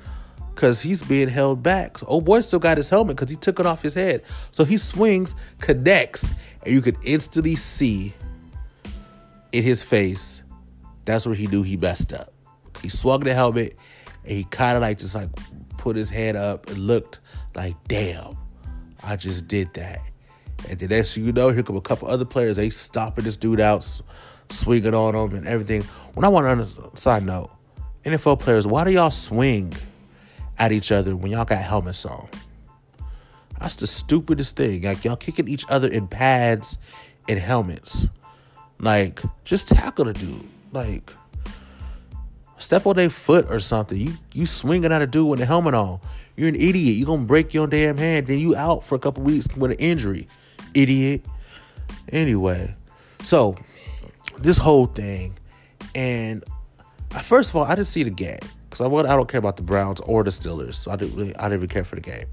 because 0.53 0.81
he's 0.81 1.03
being 1.03 1.27
held 1.27 1.63
back. 1.63 1.97
So, 1.97 2.05
oh 2.07 2.21
boy 2.21 2.41
still 2.41 2.59
got 2.59 2.77
his 2.77 2.89
helmet 2.89 3.15
because 3.17 3.29
he 3.29 3.35
took 3.35 3.59
it 3.59 3.65
off 3.65 3.81
his 3.81 3.93
head. 3.93 4.23
So 4.51 4.63
he 4.63 4.77
swings, 4.77 5.35
connects, 5.59 6.31
and 6.63 6.73
you 6.73 6.81
could 6.81 6.97
instantly 7.03 7.55
see 7.55 8.13
in 9.51 9.63
his 9.63 9.81
face 9.81 10.43
that's 11.05 11.25
where 11.25 11.35
he 11.35 11.47
knew 11.47 11.63
he 11.63 11.77
messed 11.77 12.13
up. 12.13 12.33
He 12.81 12.89
swung 12.89 13.21
the 13.21 13.33
helmet 13.33 13.77
and 14.23 14.31
he 14.31 14.43
kind 14.45 14.75
of 14.75 14.81
like 14.81 14.97
just 14.97 15.15
like 15.15 15.29
put 15.77 15.95
his 15.95 16.09
head 16.09 16.35
up 16.35 16.69
and 16.69 16.79
looked 16.79 17.19
like, 17.55 17.75
damn, 17.87 18.35
I 19.03 19.15
just 19.15 19.47
did 19.47 19.73
that. 19.75 19.99
And 20.69 20.79
the 20.79 20.87
next 20.87 21.17
you 21.17 21.31
know, 21.31 21.49
here 21.49 21.63
come 21.63 21.77
a 21.77 21.81
couple 21.81 22.07
other 22.07 22.25
players. 22.25 22.57
They 22.57 22.69
stopping 22.69 23.25
this 23.25 23.35
dude 23.35 23.59
out, 23.59 23.83
swinging 24.49 24.93
on 24.93 25.15
him 25.15 25.35
and 25.35 25.47
everything. 25.47 25.83
When 26.13 26.23
I 26.25 26.29
want 26.29 26.45
to, 26.45 26.81
on 26.81 26.95
side 26.95 27.25
note, 27.25 27.51
NFL 28.03 28.39
players, 28.39 28.67
why 28.67 28.83
do 28.83 28.91
y'all 28.91 29.11
swing 29.11 29.73
at 30.57 30.71
each 30.71 30.91
other 30.91 31.15
when 31.15 31.31
y'all 31.31 31.45
got 31.45 31.59
helmets 31.59 32.05
on? 32.05 32.27
That's 33.59 33.75
the 33.77 33.87
stupidest 33.87 34.57
thing. 34.57 34.83
Like 34.83 35.05
y'all 35.05 35.15
kicking 35.15 35.47
each 35.47 35.65
other 35.69 35.87
in 35.87 36.07
pads 36.07 36.77
and 37.27 37.39
helmets. 37.39 38.09
Like, 38.79 39.21
just 39.43 39.69
tackle 39.69 40.05
the 40.05 40.13
dude. 40.13 40.47
Like, 40.71 41.11
step 42.57 42.85
on 42.85 42.95
their 42.95 43.09
foot 43.09 43.47
or 43.49 43.59
something. 43.59 43.97
You 43.97 44.13
you 44.33 44.45
swinging 44.45 44.91
at 44.91 45.01
a 45.01 45.07
dude 45.07 45.29
with 45.29 45.39
a 45.39 45.45
helmet 45.45 45.73
on. 45.73 45.99
You're 46.35 46.49
an 46.49 46.55
idiot. 46.55 46.97
You're 46.97 47.07
gonna 47.07 47.23
break 47.23 47.53
your 47.53 47.67
damn 47.67 47.97
hand. 47.97 48.27
Then 48.27 48.39
you 48.39 48.55
out 48.55 48.83
for 48.83 48.95
a 48.95 48.99
couple 48.99 49.23
weeks 49.23 49.47
with 49.55 49.71
an 49.71 49.77
injury. 49.77 50.27
Idiot. 50.75 51.25
Anyway, 52.09 52.75
so 53.21 53.55
this 54.37 54.57
whole 54.57 54.85
thing, 54.85 55.37
and 55.93 56.43
first 57.23 57.49
of 57.49 57.55
all, 57.55 57.63
I 57.63 57.75
didn't 57.75 57.87
see 57.87 58.03
the 58.03 58.09
game 58.09 58.39
because 58.69 58.81
I 58.81 58.85
I 58.87 59.15
don't 59.15 59.27
care 59.27 59.39
about 59.39 59.57
the 59.57 59.63
Browns 59.63 59.99
or 60.01 60.23
the 60.23 60.31
Steelers, 60.31 60.75
so 60.75 60.91
I 60.91 60.95
didn't 60.95 61.15
really 61.15 61.35
I 61.37 61.43
didn't 61.43 61.59
even 61.59 61.69
care 61.69 61.83
for 61.83 61.95
the 61.95 62.01
game. 62.01 62.27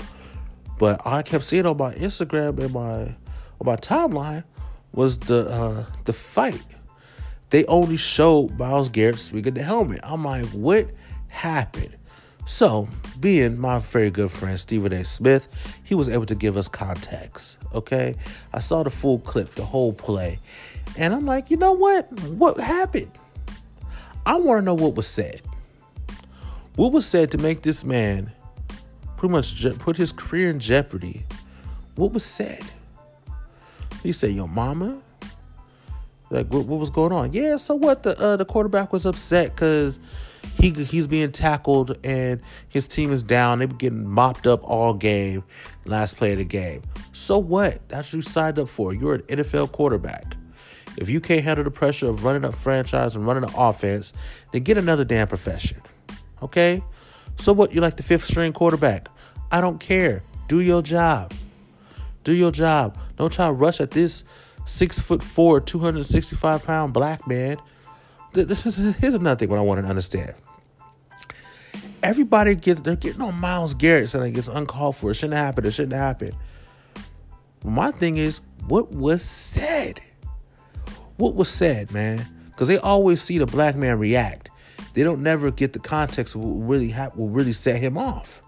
But 0.78 1.00
I 1.06 1.22
kept 1.22 1.44
seeing 1.44 1.66
on 1.66 1.76
my 1.76 1.94
Instagram 1.94 2.58
and 2.58 2.72
my 2.72 3.02
on 3.02 3.64
my 3.64 3.76
timeline 3.76 4.44
was 4.92 5.18
the 5.18 5.48
uh, 5.48 5.86
the 6.04 6.12
fight 6.12 6.62
they 7.52 7.66
only 7.66 7.98
showed 7.98 8.58
Myles 8.58 8.88
Garrett 8.88 9.20
swinging 9.20 9.52
the 9.52 9.62
helmet. 9.62 10.00
I'm 10.02 10.24
like, 10.24 10.46
what 10.46 10.88
happened? 11.30 11.94
So, 12.44 12.88
being 13.20 13.58
my 13.58 13.78
very 13.78 14.10
good 14.10 14.30
friend 14.30 14.58
Stephen 14.58 14.92
A. 14.92 15.04
Smith, 15.04 15.48
he 15.84 15.94
was 15.94 16.08
able 16.08 16.26
to 16.26 16.34
give 16.34 16.56
us 16.56 16.68
context. 16.68 17.58
Okay, 17.72 18.16
I 18.52 18.60
saw 18.60 18.82
the 18.82 18.90
full 18.90 19.20
clip, 19.20 19.54
the 19.54 19.64
whole 19.64 19.92
play, 19.92 20.40
and 20.96 21.14
I'm 21.14 21.24
like, 21.24 21.50
you 21.50 21.56
know 21.56 21.72
what? 21.72 22.12
What 22.22 22.58
happened? 22.58 23.10
I 24.26 24.36
want 24.36 24.58
to 24.58 24.62
know 24.64 24.74
what 24.74 24.94
was 24.94 25.06
said. 25.06 25.40
What 26.76 26.92
was 26.92 27.06
said 27.06 27.30
to 27.32 27.38
make 27.38 27.62
this 27.62 27.84
man 27.84 28.32
pretty 29.16 29.32
much 29.32 29.54
je- 29.54 29.74
put 29.74 29.96
his 29.96 30.10
career 30.10 30.50
in 30.50 30.58
jeopardy? 30.58 31.24
What 31.94 32.12
was 32.12 32.24
said? 32.24 32.64
He 34.02 34.12
said, 34.12 34.32
"Your 34.32 34.48
mama, 34.48 35.00
like, 36.30 36.46
what, 36.52 36.64
what 36.64 36.80
was 36.80 36.90
going 36.90 37.12
on? 37.12 37.32
Yeah, 37.32 37.56
so 37.56 37.74
what? 37.74 38.02
The 38.02 38.18
uh, 38.18 38.36
the 38.36 38.44
quarterback 38.44 38.92
was 38.92 39.06
upset 39.06 39.54
because 39.54 40.00
he 40.58 40.70
he's 40.70 41.06
being 41.06 41.32
tackled 41.32 41.98
and 42.04 42.40
his 42.68 42.86
team 42.88 43.12
is 43.12 43.22
down. 43.22 43.58
They 43.58 43.66
were 43.66 43.74
getting 43.74 44.08
mopped 44.08 44.46
up 44.46 44.62
all 44.64 44.94
game, 44.94 45.44
last 45.84 46.16
play 46.16 46.32
of 46.32 46.38
the 46.38 46.44
game. 46.44 46.82
So 47.12 47.38
what? 47.38 47.88
That's 47.88 48.12
what 48.12 48.16
you 48.16 48.22
signed 48.22 48.58
up 48.58 48.68
for. 48.68 48.94
You're 48.94 49.14
an 49.14 49.22
NFL 49.22 49.72
quarterback. 49.72 50.36
If 50.96 51.08
you 51.08 51.20
can't 51.20 51.42
handle 51.42 51.64
the 51.64 51.70
pressure 51.70 52.08
of 52.08 52.24
running 52.24 52.44
a 52.44 52.52
franchise 52.52 53.16
and 53.16 53.26
running 53.26 53.44
an 53.44 53.54
offense, 53.56 54.12
then 54.52 54.62
get 54.62 54.76
another 54.76 55.04
damn 55.04 55.26
profession. 55.26 55.80
Okay? 56.42 56.82
So 57.36 57.52
what? 57.52 57.72
You're 57.72 57.82
like 57.82 57.96
the 57.96 58.02
fifth 58.02 58.24
string 58.24 58.52
quarterback. 58.52 59.08
I 59.50 59.60
don't 59.60 59.80
care. 59.80 60.22
Do 60.48 60.60
your 60.60 60.82
job. 60.82 61.32
Do 62.24 62.32
your 62.32 62.50
job. 62.50 62.98
Don't 63.16 63.32
try 63.32 63.46
to 63.46 63.52
rush 63.52 63.80
at 63.80 63.90
this 63.90 64.24
six 64.64 65.00
foot 65.00 65.22
four, 65.22 65.60
265 65.60 66.64
pound 66.64 66.92
black 66.92 67.26
man. 67.26 67.56
This 68.32 68.64
is 68.64 68.96
here's 68.96 69.14
another 69.14 69.38
thing 69.38 69.50
what 69.50 69.58
I 69.58 69.62
want 69.62 69.82
to 69.82 69.88
understand. 69.88 70.34
Everybody 72.02 72.54
gets 72.54 72.80
they're 72.80 72.96
getting 72.96 73.20
on 73.20 73.34
Myles 73.34 73.74
Garrett 73.74 74.10
saying 74.10 74.24
it 74.24 74.30
gets 74.32 74.48
uncalled 74.48 74.96
for. 74.96 75.10
It 75.10 75.14
shouldn't 75.14 75.38
happen. 75.38 75.66
It 75.66 75.72
shouldn't 75.72 75.92
happen. 75.92 76.32
My 77.64 77.90
thing 77.90 78.16
is, 78.16 78.40
what 78.66 78.90
was 78.90 79.22
said? 79.22 80.00
What 81.16 81.34
was 81.34 81.48
said, 81.48 81.92
man? 81.92 82.26
Because 82.50 82.68
they 82.68 82.78
always 82.78 83.22
see 83.22 83.38
the 83.38 83.46
black 83.46 83.76
man 83.76 83.98
react. 83.98 84.48
They 84.94 85.04
don't 85.04 85.22
never 85.22 85.50
get 85.50 85.72
the 85.72 85.78
context 85.78 86.34
of 86.34 86.40
what 86.40 86.66
really 86.68 86.90
ha- 86.90 87.10
what 87.14 87.28
really 87.28 87.52
set 87.52 87.80
him 87.80 87.96
off. 87.98 88.42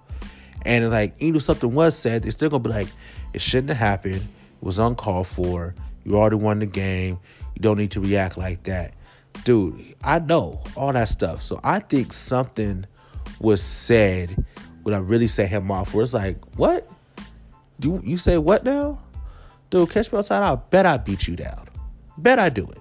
And 0.64 0.90
like, 0.90 1.14
even 1.18 1.36
if 1.36 1.42
something 1.42 1.74
was 1.74 1.96
said, 1.96 2.22
they're 2.22 2.32
still 2.32 2.48
gonna 2.48 2.62
be 2.62 2.70
like, 2.70 2.88
it 3.34 3.40
shouldn't 3.40 3.68
have 3.68 3.78
happened. 3.78 4.16
It 4.16 4.62
was 4.62 4.78
uncalled 4.78 5.26
for. 5.26 5.74
You 6.04 6.16
already 6.16 6.36
won 6.36 6.58
the 6.58 6.66
game. 6.66 7.18
You 7.54 7.60
don't 7.60 7.76
need 7.76 7.90
to 7.92 8.00
react 8.00 8.36
like 8.38 8.64
that. 8.64 8.94
Dude, 9.42 9.94
I 10.02 10.20
know 10.20 10.62
all 10.76 10.92
that 10.92 11.08
stuff. 11.08 11.42
So 11.42 11.60
I 11.64 11.80
think 11.80 12.12
something 12.12 12.86
was 13.40 13.62
said 13.62 14.44
when 14.84 14.94
I 14.94 14.98
really 14.98 15.28
set 15.28 15.48
him 15.48 15.70
off 15.70 15.92
where 15.92 16.02
it's 16.02 16.14
like, 16.14 16.38
what? 16.56 16.88
Do 17.80 18.00
you 18.04 18.16
say 18.16 18.38
what 18.38 18.64
now? 18.64 19.00
Dude, 19.70 19.90
catch 19.90 20.12
me 20.12 20.18
outside. 20.18 20.42
I 20.42 20.54
bet 20.54 20.86
I 20.86 20.96
beat 20.98 21.26
you 21.26 21.36
down. 21.36 21.66
Bet 22.16 22.38
I 22.38 22.48
do 22.48 22.64
it. 22.64 22.78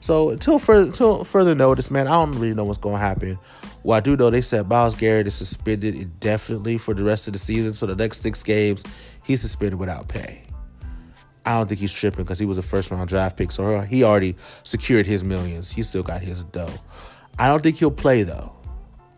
So 0.00 0.30
until 0.30 0.58
further 0.58 0.86
until 0.86 1.24
further 1.24 1.54
notice, 1.54 1.90
man, 1.90 2.06
I 2.06 2.12
don't 2.12 2.32
really 2.32 2.54
know 2.54 2.64
what's 2.64 2.78
gonna 2.78 2.98
happen. 2.98 3.38
Well, 3.82 3.96
I 3.96 4.00
do 4.00 4.16
know 4.16 4.30
they 4.30 4.40
said 4.40 4.68
Myles 4.68 4.94
Garrett 4.94 5.26
is 5.26 5.34
suspended 5.34 5.94
indefinitely 5.94 6.78
for 6.78 6.94
the 6.94 7.04
rest 7.04 7.26
of 7.26 7.32
the 7.32 7.38
season. 7.38 7.72
So 7.72 7.86
the 7.86 7.96
next 7.96 8.22
six 8.22 8.42
games, 8.42 8.84
he's 9.24 9.42
suspended 9.42 9.78
without 9.78 10.08
pay. 10.08 10.45
I 11.46 11.56
don't 11.56 11.68
think 11.68 11.80
he's 11.80 11.92
tripping 11.92 12.24
because 12.24 12.40
he 12.40 12.44
was 12.44 12.58
a 12.58 12.62
first 12.62 12.90
round 12.90 13.08
draft 13.08 13.36
pick, 13.36 13.52
so 13.52 13.80
he 13.82 14.02
already 14.02 14.34
secured 14.64 15.06
his 15.06 15.22
millions. 15.22 15.70
He 15.70 15.84
still 15.84 16.02
got 16.02 16.20
his 16.20 16.42
dough. 16.42 16.74
I 17.38 17.48
don't 17.48 17.62
think 17.62 17.76
he'll 17.76 17.90
play 17.90 18.24
though. 18.24 18.52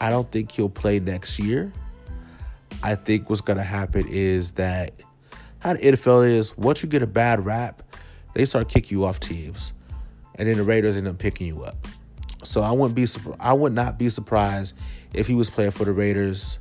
I 0.01 0.11
don't 0.11 0.31
think 0.31 0.53
he'll 0.53 0.69
play 0.69 1.01
next 1.01 1.39
year. 1.39 1.73
I 2.83 2.95
think 2.95 3.31
what's 3.31 3.41
gonna 3.41 3.63
happen 3.63 4.05
is 4.07 4.53
that 4.53 4.93
how 5.61 5.73
the 5.73 5.81
NFL 5.81 6.29
is, 6.29 6.57
once 6.57 6.83
you 6.83 6.89
get 6.89 7.03
a 7.03 7.07
bad 7.07 7.45
rap, 7.45 7.83
they 8.35 8.45
start 8.45 8.69
kicking 8.69 8.99
you 8.99 9.05
off 9.07 9.19
teams, 9.19 9.73
and 10.35 10.47
then 10.47 10.59
the 10.59 10.65
Raiders 10.65 10.97
end 10.97 11.09
up 11.09 11.19
picking 11.19 11.47
you 11.47 11.63
up. 11.63 11.89
So 12.45 12.61
I 12.61 12.73
wouldn't 12.73 12.95
be 12.95 13.07
I 13.41 13.55
would 13.55 13.73
not 13.73 13.99
be 13.99 14.11
surprised 14.11 14.77
if 15.15 15.27
he 15.27 15.35
was 15.35 15.49
playing 15.49 15.73
for 15.73 15.85
the 15.87 15.93
Raiders 15.93 16.59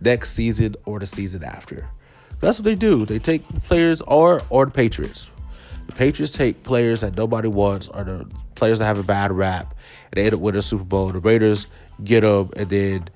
next 0.00 0.32
season 0.32 0.74
or 0.86 0.98
the 0.98 1.06
season 1.06 1.44
after. 1.44 1.88
That's 2.44 2.58
what 2.58 2.64
they 2.64 2.74
do. 2.74 3.06
They 3.06 3.18
take 3.18 3.42
players 3.64 4.02
or 4.02 4.40
or 4.50 4.66
the 4.66 4.70
Patriots. 4.70 5.30
The 5.86 5.92
Patriots 5.92 6.32
take 6.32 6.62
players 6.62 7.00
that 7.00 7.16
nobody 7.16 7.48
wants 7.48 7.88
or 7.88 8.04
the 8.04 8.26
players 8.54 8.80
that 8.80 8.84
have 8.84 8.98
a 8.98 9.02
bad 9.02 9.32
rap 9.32 9.74
and 10.12 10.12
they 10.12 10.26
end 10.26 10.34
up 10.34 10.40
winning 10.40 10.58
a 10.58 10.62
Super 10.62 10.84
Bowl. 10.84 11.10
The 11.10 11.20
Raiders 11.20 11.68
get 12.02 12.20
them 12.20 12.50
and 12.56 12.68
then 12.68 13.08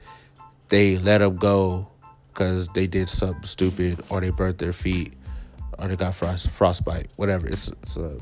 they 0.68 0.96
let 0.96 1.18
them 1.18 1.36
go 1.36 1.88
because 2.32 2.68
they 2.68 2.86
did 2.86 3.10
something 3.10 3.44
stupid 3.44 4.02
or 4.08 4.22
they 4.22 4.30
burnt 4.30 4.56
their 4.58 4.72
feet 4.72 5.12
or 5.78 5.88
they 5.88 5.96
got 5.96 6.14
frost 6.14 6.48
frostbite. 6.48 7.08
Whatever. 7.16 7.46
It's 7.48 7.68
it's 7.68 7.98
a 7.98 8.18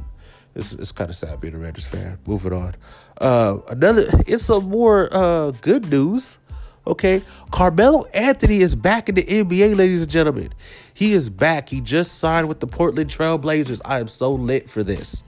it's, 0.57 0.75
it's 0.75 0.91
kind 0.91 1.11
of 1.11 1.15
sad 1.15 1.41
being 1.41 1.55
a 1.55 1.59
Raiders 1.59 1.85
fan. 1.85 2.19
Moving 2.27 2.53
on. 2.53 2.75
Uh, 3.21 3.59
another. 3.69 4.03
It's 4.27 4.47
some 4.47 4.71
more 4.71 5.09
uh, 5.13 5.53
good 5.61 5.89
news. 5.89 6.39
Okay, 6.87 7.23
Carmelo 7.51 8.05
Anthony 8.15 8.59
is 8.59 8.77
back 8.77 9.09
in 9.09 9.17
the 9.17 9.23
NBA, 9.23 9.77
ladies 9.77 10.03
and 10.03 10.11
gentlemen. 10.11 10.51
He 10.95 11.15
is 11.15 11.29
back. 11.29 11.69
He 11.69 11.81
just 11.81 12.19
signed 12.19 12.49
with 12.49 12.61
the 12.61 12.67
Portland 12.69 13.11
Trail 13.11 13.39
Blazers. 13.39 13.81
I 13.85 13.99
am 13.99 14.07
so 14.09 14.33
lit 14.33 14.71
for 14.71 14.85
this. 14.85 15.25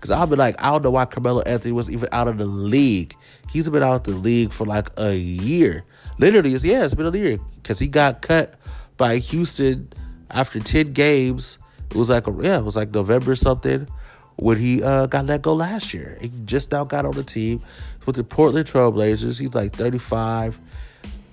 Cause 0.00 0.10
I'll 0.10 0.26
be 0.26 0.36
like, 0.36 0.62
I 0.62 0.70
don't 0.70 0.84
know 0.84 0.90
why 0.90 1.06
Carmelo 1.06 1.40
Anthony 1.42 1.72
was 1.72 1.90
even 1.90 2.08
out 2.12 2.28
of 2.28 2.36
the 2.36 2.44
league. 2.44 3.16
He's 3.50 3.68
been 3.68 3.82
out 3.82 3.94
of 3.94 4.04
the 4.04 4.20
league 4.20 4.52
for 4.52 4.66
like 4.66 4.90
a 4.98 5.16
year. 5.16 5.84
Literally, 6.18 6.54
it's 6.54 6.64
yeah, 6.64 6.84
it's 6.84 6.94
been 6.94 7.06
a 7.06 7.18
year. 7.18 7.38
Cause 7.64 7.78
he 7.78 7.88
got 7.88 8.20
cut 8.20 8.54
by 8.98 9.16
Houston 9.16 9.88
after 10.30 10.60
10 10.60 10.92
games. 10.92 11.58
It 11.90 11.96
was 11.96 12.10
like 12.10 12.26
yeah, 12.26 12.58
it 12.58 12.64
was 12.64 12.76
like 12.76 12.90
November 12.90 13.34
something 13.34 13.88
when 14.36 14.58
he 14.58 14.82
uh, 14.82 15.06
got 15.06 15.24
let 15.24 15.42
go 15.42 15.54
last 15.54 15.94
year. 15.94 16.18
He 16.20 16.30
just 16.44 16.70
now 16.70 16.84
got 16.84 17.06
on 17.06 17.12
the 17.12 17.24
team 17.24 17.62
with 18.04 18.16
the 18.16 18.24
Portland 18.24 18.68
Trailblazers. 18.68 19.40
He's 19.40 19.54
like 19.54 19.72
35. 19.72 20.60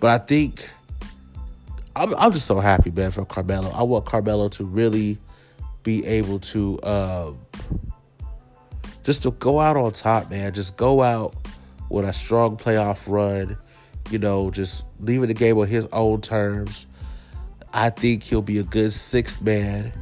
But 0.03 0.21
I 0.21 0.25
think 0.25 0.67
I'm, 1.95 2.13
I'm 2.15 2.33
just 2.33 2.45
so 2.45 2.59
happy, 2.59 2.91
man, 2.91 3.11
for 3.11 3.23
Carmelo. 3.23 3.71
I 3.71 3.83
want 3.83 4.05
Carmelo 4.05 4.49
to 4.49 4.65
really 4.65 5.17
be 5.83 6.05
able 6.05 6.39
to 6.39 6.77
uh, 6.83 7.31
just 9.05 9.23
to 9.23 9.31
go 9.31 9.61
out 9.61 9.77
on 9.77 9.93
top, 9.93 10.29
man. 10.29 10.51
Just 10.51 10.75
go 10.75 11.01
out 11.01 11.33
with 11.89 12.03
a 12.03 12.11
strong 12.11 12.57
playoff 12.57 13.03
run. 13.07 13.55
You 14.09 14.19
know, 14.19 14.51
just 14.51 14.83
leaving 14.99 15.29
the 15.29 15.33
game 15.33 15.57
on 15.57 15.69
his 15.69 15.87
own 15.93 16.19
terms. 16.19 16.85
I 17.71 17.89
think 17.89 18.23
he'll 18.23 18.41
be 18.41 18.59
a 18.59 18.63
good 18.63 18.91
sixth 18.91 19.41
man 19.41 19.93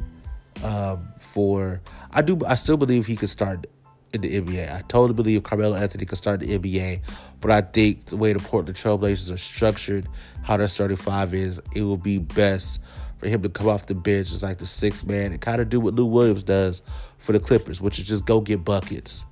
um, 0.63 1.13
for. 1.19 1.79
I 2.09 2.23
do. 2.23 2.41
I 2.47 2.55
still 2.55 2.77
believe 2.77 3.05
he 3.05 3.15
could 3.15 3.29
start 3.29 3.67
in 4.13 4.21
the 4.21 4.41
NBA. 4.41 4.75
I 4.75 4.81
totally 4.87 5.13
believe 5.13 5.43
Carmelo 5.43 5.75
Anthony 5.75 6.05
could 6.05 6.17
start 6.17 6.39
the 6.39 6.57
NBA, 6.57 7.01
but 7.41 7.51
I 7.51 7.62
think 7.62 8.06
the 8.06 8.17
way 8.17 8.34
the 8.34 8.39
Portland 8.39 8.77
Trailblazers 8.77 9.34
are 9.34 9.38
structured, 9.38 10.08
how 10.43 10.58
their 10.58 10.67
starting 10.67 10.97
five 10.97 11.34
is, 11.34 11.62
it 11.75 11.82
will 11.82 11.97
be 11.97 12.19
best 12.19 12.82
for 13.17 13.27
him 13.27 13.41
to 13.41 13.49
come 13.49 13.67
off 13.67 13.88
the 13.88 13.95
bench 13.95 14.32
as 14.32 14.43
like 14.43 14.60
the 14.60 14.65
sixth 14.65 15.06
man 15.06 15.32
and 15.32 15.41
kind 15.41 15.62
of 15.62 15.69
do 15.69 15.80
what 15.80 15.93
Lou 15.93 16.06
Williams 16.06 16.43
does 16.43 16.82
for 17.17 17.34
the 17.34 17.39
Clippers, 17.39 17.82
which 17.82 17.99
is 17.99 18.08
just 18.08 18.25
go 18.25 18.39
get 18.39 18.63
buckets. 18.63 19.25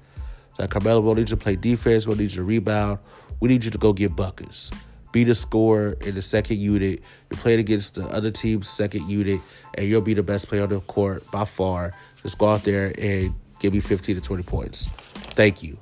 So 0.56 0.64
like 0.64 0.72
Carmelo, 0.72 1.02
we 1.02 1.14
need 1.14 1.22
you 1.22 1.26
to 1.28 1.38
play 1.38 1.56
defense, 1.56 2.08
we 2.08 2.16
need 2.16 2.32
you 2.32 2.38
to 2.38 2.44
rebound, 2.44 3.00
we 3.40 3.48
need 3.48 3.64
you 3.64 3.72
to 3.72 3.78
go 3.78 3.94
get 3.94 4.16
buckets 4.16 4.72
be 5.12 5.24
the 5.24 5.36
scorer 5.36 5.94
in 6.02 6.16
the 6.16 6.22
second 6.22 6.60
unit. 6.60 7.02
You're 7.30 7.40
playing 7.40 7.60
against 7.60 7.96
the 7.96 8.06
other 8.08 8.32
team's 8.32 8.70
second 8.70 9.10
unit, 9.10 9.40
and 9.76 9.88
you'll 9.88 10.02
be 10.02 10.14
the 10.14 10.24
best 10.24 10.48
player 10.48 10.64
on 10.64 10.70
the 10.70 10.80
court 10.82 11.30
by 11.32 11.46
far. 11.46 11.94
Just 12.22 12.38
go 12.38 12.48
out 12.48 12.64
there 12.64 12.94
and 12.98 13.34
give 13.60 13.74
me 13.74 13.80
15 13.80 14.16
to 14.16 14.22
20 14.22 14.44
points. 14.44 14.88
Thank 15.36 15.64
you. 15.64 15.78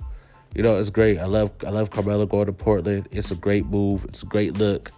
You 0.58 0.63
know, 0.63 0.80
it's 0.80 0.89
great. 0.89 1.20
I 1.20 1.26
love 1.26 1.52
I 1.63 1.70
love 1.70 1.91
Carmelo 1.91 2.26
going 2.26 2.48
to 2.48 2.52
Portland. 2.52 3.08
It's 3.12 3.30
a 3.30 3.36
great 3.36 3.67
move. 3.67 4.06
It's 4.06 4.24
a 4.24 4.26
great 4.26 4.58
look. 4.58 4.91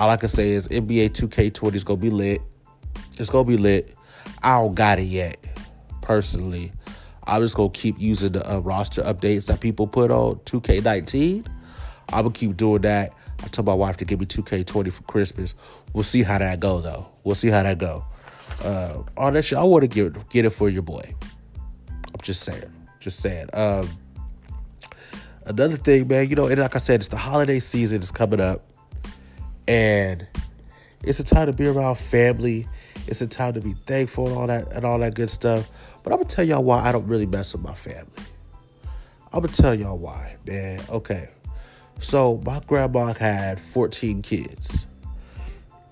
All 0.00 0.10
I 0.10 0.16
can 0.16 0.28
say 0.28 0.50
is 0.50 0.66
NBA 0.66 1.10
2K20 1.10 1.74
is 1.76 1.84
gonna 1.84 1.98
be 1.98 2.10
lit. 2.10 2.42
It's 3.16 3.30
gonna 3.30 3.44
be 3.44 3.56
lit. 3.56 3.94
I 4.42 4.54
don't 4.54 4.74
got 4.74 4.98
it 4.98 5.04
yet, 5.04 5.36
personally. 6.02 6.72
I'm 7.22 7.40
just 7.40 7.54
gonna 7.54 7.70
keep 7.70 8.00
using 8.00 8.32
the 8.32 8.52
uh, 8.52 8.58
roster 8.58 9.00
updates 9.02 9.46
that 9.46 9.60
people 9.60 9.86
put 9.86 10.10
on 10.10 10.40
2K19. 10.40 11.46
I'm 12.08 12.22
gonna 12.24 12.30
keep 12.32 12.56
doing 12.56 12.82
that. 12.82 13.12
I 13.44 13.46
told 13.46 13.66
my 13.66 13.74
wife 13.74 13.98
to 13.98 14.04
give 14.04 14.18
me 14.18 14.26
2K20 14.26 14.92
for 14.92 15.02
Christmas. 15.04 15.54
We'll 15.92 16.02
see 16.02 16.24
how 16.24 16.38
that 16.38 16.58
go 16.58 16.80
though. 16.80 17.06
We'll 17.22 17.36
see 17.36 17.48
how 17.48 17.62
that 17.62 17.78
go. 17.78 18.04
Uh, 18.60 19.04
all 19.16 19.30
that 19.30 19.44
shit, 19.44 19.56
I 19.56 19.62
want 19.62 19.82
to 19.82 19.88
get 19.88 20.28
get 20.30 20.44
it 20.44 20.50
for 20.50 20.68
your 20.68 20.82
boy. 20.82 21.14
I'm 21.92 22.20
just 22.22 22.42
saying, 22.42 22.72
just 22.98 23.20
saying. 23.20 23.50
Um, 23.52 23.88
another 25.46 25.76
thing, 25.76 26.08
man, 26.08 26.28
you 26.28 26.36
know, 26.36 26.46
and 26.46 26.60
like 26.60 26.74
I 26.74 26.78
said, 26.78 27.00
it's 27.00 27.08
the 27.08 27.16
holiday 27.16 27.60
season 27.60 28.02
is 28.02 28.10
coming 28.10 28.40
up, 28.40 28.62
and 29.66 30.26
it's 31.02 31.20
a 31.20 31.24
time 31.24 31.46
to 31.46 31.52
be 31.52 31.66
around 31.66 31.96
family. 31.96 32.68
It's 33.06 33.20
a 33.20 33.26
time 33.26 33.54
to 33.54 33.60
be 33.60 33.74
thankful 33.86 34.26
and 34.26 34.36
all 34.36 34.46
that 34.48 34.72
and 34.72 34.84
all 34.84 34.98
that 34.98 35.14
good 35.14 35.30
stuff. 35.30 35.70
But 36.02 36.12
I'm 36.12 36.18
gonna 36.18 36.28
tell 36.28 36.44
y'all 36.44 36.64
why 36.64 36.82
I 36.82 36.92
don't 36.92 37.06
really 37.06 37.26
mess 37.26 37.52
with 37.52 37.62
my 37.62 37.74
family. 37.74 38.10
I'm 39.32 39.40
gonna 39.40 39.52
tell 39.52 39.74
y'all 39.74 39.98
why, 39.98 40.36
man. 40.46 40.80
Okay. 40.88 41.28
So 41.98 42.42
my 42.44 42.60
grandma 42.66 43.14
had 43.14 43.58
14 43.60 44.22
kids. 44.22 44.86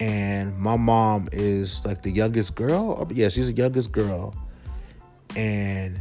And 0.01 0.59
my 0.59 0.77
mom 0.77 1.29
is 1.33 1.85
like 1.85 2.03
the 2.03 2.11
youngest 2.11 2.57
girl. 2.57 3.09
Yeah, 3.13 3.29
she's 3.29 3.47
the 3.47 3.57
youngest 3.57 3.93
girl. 3.93 4.35
And 5.37 6.01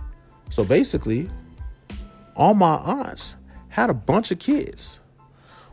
so 0.50 0.64
basically, 0.66 1.30
all 2.36 2.54
my 2.54 2.76
aunts 2.76 3.36
had 3.74 3.90
a 3.90 3.94
bunch 3.94 4.30
of 4.30 4.38
kids. 4.38 5.00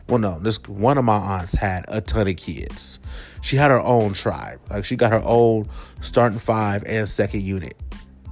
Well, 0.09 0.17
no, 0.17 0.39
this 0.39 0.57
one 0.67 0.97
of 0.97 1.05
my 1.05 1.15
aunts 1.15 1.53
had 1.53 1.85
a 1.87 2.01
ton 2.01 2.27
of 2.27 2.35
kids. 2.35 2.97
She 3.41 3.57
had 3.57 3.69
her 3.69 3.79
own 3.79 4.13
tribe. 4.13 4.59
Like 4.71 4.85
she 4.85 4.95
got 4.95 5.11
her 5.11 5.21
own 5.23 5.69
starting 6.01 6.39
five 6.39 6.83
and 6.87 7.07
second 7.07 7.43
unit. 7.43 7.75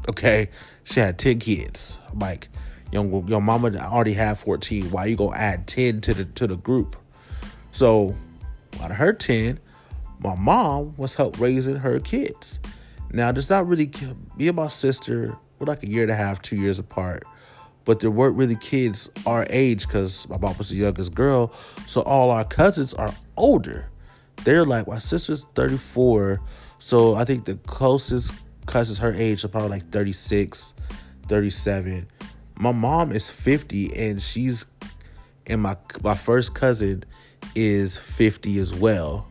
Okay. 0.10 0.50
She 0.84 1.00
had 1.00 1.20
10 1.20 1.38
kids. 1.38 2.00
I'm 2.12 2.18
like, 2.18 2.50
your, 2.92 3.24
your 3.28 3.42
mama 3.42 3.78
already 3.78 4.14
had 4.14 4.40
14. 4.40 4.90
Why 4.90 5.06
you 5.06 5.16
gonna 5.16 5.38
add 5.38 5.68
10 5.68 6.02
to 6.02 6.14
the 6.16 6.26
to 6.26 6.48
the 6.48 6.58
group? 6.58 6.96
So 7.72 8.16
out 8.82 8.90
of 8.90 8.98
her 8.98 9.14
10, 9.14 9.60
my 10.18 10.34
mom 10.34 10.96
was 10.98 11.14
help 11.14 11.40
raising 11.40 11.76
her 11.76 12.00
kids. 12.00 12.60
Now, 13.12 13.32
there's 13.32 13.52
not 13.52 13.68
really 13.68 13.92
me 14.36 14.48
and 14.48 14.56
my 14.56 14.68
sister, 14.68 15.38
we're 15.60 15.68
like 15.68 15.84
a 15.84 15.88
year 15.88 16.04
and 16.04 16.12
a 16.12 16.16
half, 16.16 16.42
two 16.42 16.56
years 16.56 16.80
apart. 16.80 17.24
But 17.90 18.02
there 18.02 18.12
weren't 18.12 18.38
really 18.38 18.56
kids 18.56 19.10
our 19.26 19.48
age 19.50 19.88
because 19.88 20.30
my 20.30 20.38
mom 20.38 20.56
was 20.60 20.70
the 20.70 20.78
youngest 20.78 21.16
girl. 21.16 21.52
So 21.88 22.02
all 22.02 22.30
our 22.30 22.46
cousins 22.46 22.94
are 22.94 23.12
older. 23.36 23.90
They're 24.44 24.64
like 24.64 24.88
my 24.88 25.00
sister's 25.00 25.46
34. 25.56 26.40
So 26.78 27.16
I 27.16 27.26
think 27.26 27.46
the 27.46 27.56
closest 27.56 28.34
cousins 28.68 29.00
her 29.00 29.14
age 29.14 29.44
are 29.44 29.48
probably 29.48 29.70
like 29.70 29.90
36, 29.90 30.76
37 31.28 32.08
my 32.60 32.74
mom 32.74 33.14
is 33.14 33.30
50 33.30 33.96
and 33.96 34.22
she's 34.22 34.66
and 35.48 35.62
my 35.62 35.78
my 36.04 36.14
first 36.14 36.54
cousin 36.54 37.06
is 37.56 37.98
50 37.98 38.60
as 38.60 38.76
well. 38.76 39.28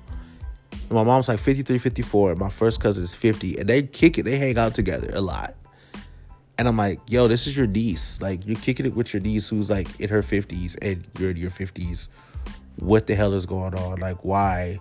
My 0.90 1.04
mom's 1.04 1.28
like 1.28 1.38
53, 1.38 1.76
54, 1.76 2.34
my 2.36 2.48
first 2.48 2.80
cousin 2.80 3.04
is 3.04 3.14
50, 3.14 3.58
and 3.58 3.68
they 3.68 3.82
kick 3.82 4.16
it, 4.16 4.22
they 4.22 4.38
hang 4.38 4.56
out 4.56 4.74
together 4.74 5.10
a 5.12 5.20
lot. 5.20 5.54
And 6.58 6.66
I'm 6.66 6.76
like, 6.76 7.00
yo, 7.06 7.28
this 7.28 7.46
is 7.46 7.56
your 7.56 7.68
niece. 7.68 8.20
Like, 8.20 8.44
you're 8.44 8.58
kicking 8.58 8.84
it 8.84 8.94
with 8.94 9.14
your 9.14 9.22
niece 9.22 9.48
who's 9.48 9.70
like 9.70 10.00
in 10.00 10.08
her 10.08 10.22
50s 10.22 10.76
and 10.82 11.04
you're 11.18 11.30
in 11.30 11.36
your 11.36 11.50
50s. 11.50 12.08
What 12.76 13.06
the 13.06 13.14
hell 13.14 13.32
is 13.32 13.46
going 13.46 13.74
on? 13.76 14.00
Like, 14.00 14.24
why 14.24 14.80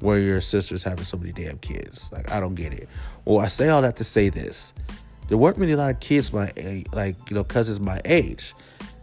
were 0.00 0.18
your 0.18 0.40
sisters 0.40 0.84
having 0.84 1.04
so 1.04 1.16
many 1.16 1.32
damn 1.32 1.58
kids? 1.58 2.12
Like, 2.12 2.30
I 2.30 2.38
don't 2.38 2.54
get 2.54 2.72
it. 2.72 2.88
Well, 3.24 3.40
I 3.40 3.48
say 3.48 3.68
all 3.68 3.82
that 3.82 3.96
to 3.96 4.04
say 4.04 4.28
this 4.28 4.72
there 5.28 5.36
weren't 5.36 5.58
really 5.58 5.72
a 5.72 5.76
lot 5.76 5.90
of 5.90 6.00
kids 6.00 6.32
my 6.32 6.50
age, 6.56 6.86
like 6.92 7.16
you 7.30 7.36
know 7.36 7.44
cousins 7.44 7.80
my 7.80 8.00
age. 8.04 8.54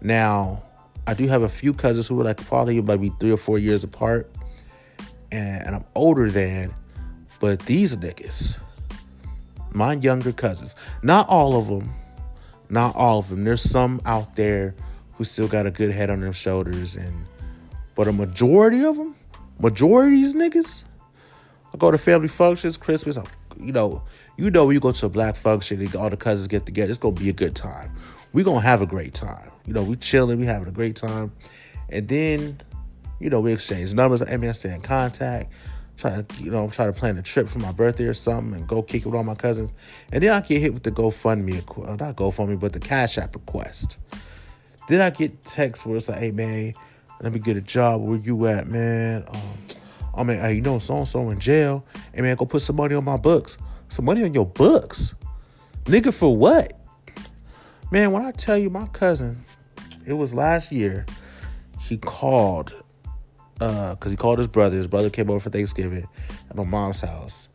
Now, 0.01 0.63
I 1.08 1.13
do 1.13 1.28
have 1.28 1.43
a 1.43 1.49
few 1.49 1.73
cousins 1.73 2.08
who 2.08 2.15
were 2.15 2.23
like 2.23 2.43
probably 2.45 2.82
maybe 2.82 3.12
three 3.19 3.32
or 3.32 3.38
four 3.38 3.60
years 3.60 3.84
apart, 3.84 4.30
and, 5.32 5.67
and 5.67 5.75
I'm 5.75 5.86
older 5.93 6.30
than. 6.30 6.73
But 7.39 7.60
these 7.62 7.97
niggas, 7.97 8.58
my 9.71 9.93
younger 9.93 10.32
cousins, 10.32 10.73
not 11.04 11.28
all 11.30 11.60
of 11.60 11.67
them, 11.67 11.93
not 12.69 12.95
all 12.95 13.19
of 13.19 13.30
them. 13.30 13.43
There's 13.43 13.62
some 13.62 14.01
out 14.06 14.36
there 14.36 14.75
who 15.17 15.23
still 15.23 15.47
got 15.47 15.65
a 15.65 15.71
good 15.71 15.91
head 15.91 16.10
on 16.10 16.21
their 16.21 16.34
shoulders, 16.34 16.95
and 16.95 17.25
but 17.95 18.08
a 18.08 18.12
majority 18.12 18.84
of 18.84 18.97
them, 18.97 19.15
majority 19.60 20.15
of 20.15 20.21
these 20.21 20.36
niggas, 20.36 20.84
I 21.73 21.78
go 21.78 21.91
to 21.91 21.97
family 21.97 22.28
functions, 22.28 22.78
Christmas, 22.78 23.17
you 23.60 23.71
know, 23.71 24.04
you 24.38 24.51
know, 24.51 24.65
when 24.65 24.73
you 24.73 24.80
go 24.80 24.91
to 24.91 25.06
a 25.06 25.10
black 25.10 25.36
function 25.36 25.80
and 25.80 25.95
all 25.95 26.10
the 26.10 26.17
cousins 26.17 26.47
get 26.47 26.65
together, 26.65 26.89
it's 26.89 26.99
gonna 26.99 27.15
be 27.15 27.30
a 27.30 27.34
good 27.34 27.56
time. 27.56 27.95
We're 28.34 28.45
gonna 28.45 28.62
have 28.62 28.82
a 28.82 28.86
great 28.86 29.13
time. 29.13 29.49
You 29.65 29.73
know, 29.73 29.84
we 29.84 29.95
chilling, 29.95 30.39
we 30.39 30.45
having 30.45 30.67
a 30.67 30.71
great 30.71 30.95
time. 30.95 31.32
And 31.89 32.08
then, 32.08 32.62
you 33.19 33.30
know, 33.30 33.39
we 33.39 33.54
exchange 33.54 33.93
numbers. 33.93 34.28
Hey 34.28 34.38
man, 34.38 34.54
stay 34.54 34.73
in 34.73 34.82
contact. 34.82 35.54
Try 35.98 36.22
to, 36.22 36.44
you 36.44 36.52
know, 36.52 36.70
try 36.70 36.86
to 36.86 36.94
plan 36.94 37.18
a 37.18 37.22
trip 37.22 37.48
for 37.48 37.60
my 37.60 37.72
birthday 37.72 38.06
or 38.06 38.14
something 38.14 38.54
and 38.54 38.68
go 38.68 38.82
kick 38.82 39.04
it 39.04 39.06
with 39.06 39.16
all 39.16 39.24
my 39.24 39.36
cousins. 39.36 39.72
And 40.12 40.22
then 40.22 40.34
I 40.34 40.42
get 40.42 40.62
hit 40.62 40.74
with 40.74 40.84
the 40.84 40.92
GoFundMe, 40.92 41.88
uh, 41.88 41.96
not 41.96 42.16
GoFundMe, 42.18 42.60
but 42.60 42.74
the 42.74 42.80
Cash 42.80 43.18
App 43.18 43.36
request. 43.36 43.98
Then 44.88 45.02
I 45.02 45.10
get 45.10 45.42
texts 45.42 45.86
where 45.86 45.96
it's 45.96 46.10
like, 46.10 46.20
hey 46.20 46.32
man, 46.32 46.74
let 47.22 47.32
me 47.32 47.40
get 47.40 47.58
a 47.58 47.62
job. 47.62 48.02
Where 48.02 48.18
you 48.18 48.46
at, 48.48 48.68
man? 48.68 49.24
Um, 49.28 49.58
oh 50.14 50.24
man, 50.24 50.40
hey, 50.42 50.56
you 50.56 50.62
know 50.62 50.80
so 50.80 50.98
and 50.98 51.08
so 51.08 51.30
in 51.30 51.40
jail. 51.40 51.86
Hey 52.14 52.22
man, 52.22 52.36
go 52.36 52.46
put 52.46 52.62
some 52.62 52.76
money 52.76 52.94
on 52.94 53.06
my 53.06 53.18
books. 53.18 53.58
Some 53.90 54.06
money 54.06 54.24
on 54.24 54.34
your 54.34 54.46
books. 54.46 55.16
Nigga, 55.86 56.14
for 56.14 56.36
what? 56.36 56.80
Man, 57.92 58.12
when 58.12 58.26
I 58.26 58.32
tell 58.32 58.58
you 58.58 58.70
my 58.70 58.88
cousin, 58.88 59.46
it 60.06 60.14
was 60.14 60.34
last 60.34 60.72
year, 60.72 61.06
he 61.80 61.98
called, 61.98 62.74
uh, 63.62 63.96
cause 63.96 64.12
he 64.12 64.18
called 64.18 64.39
his 64.39 64.48
brother. 64.48 64.78
His 64.78 64.88
brother 64.88 65.10
came 65.10 65.30
over 65.30 65.39
for 65.39 65.50
Thanksgiving 65.50 66.08
at 66.50 66.56
my 66.56 66.63
mom's 66.63 67.02
house. 67.02 67.50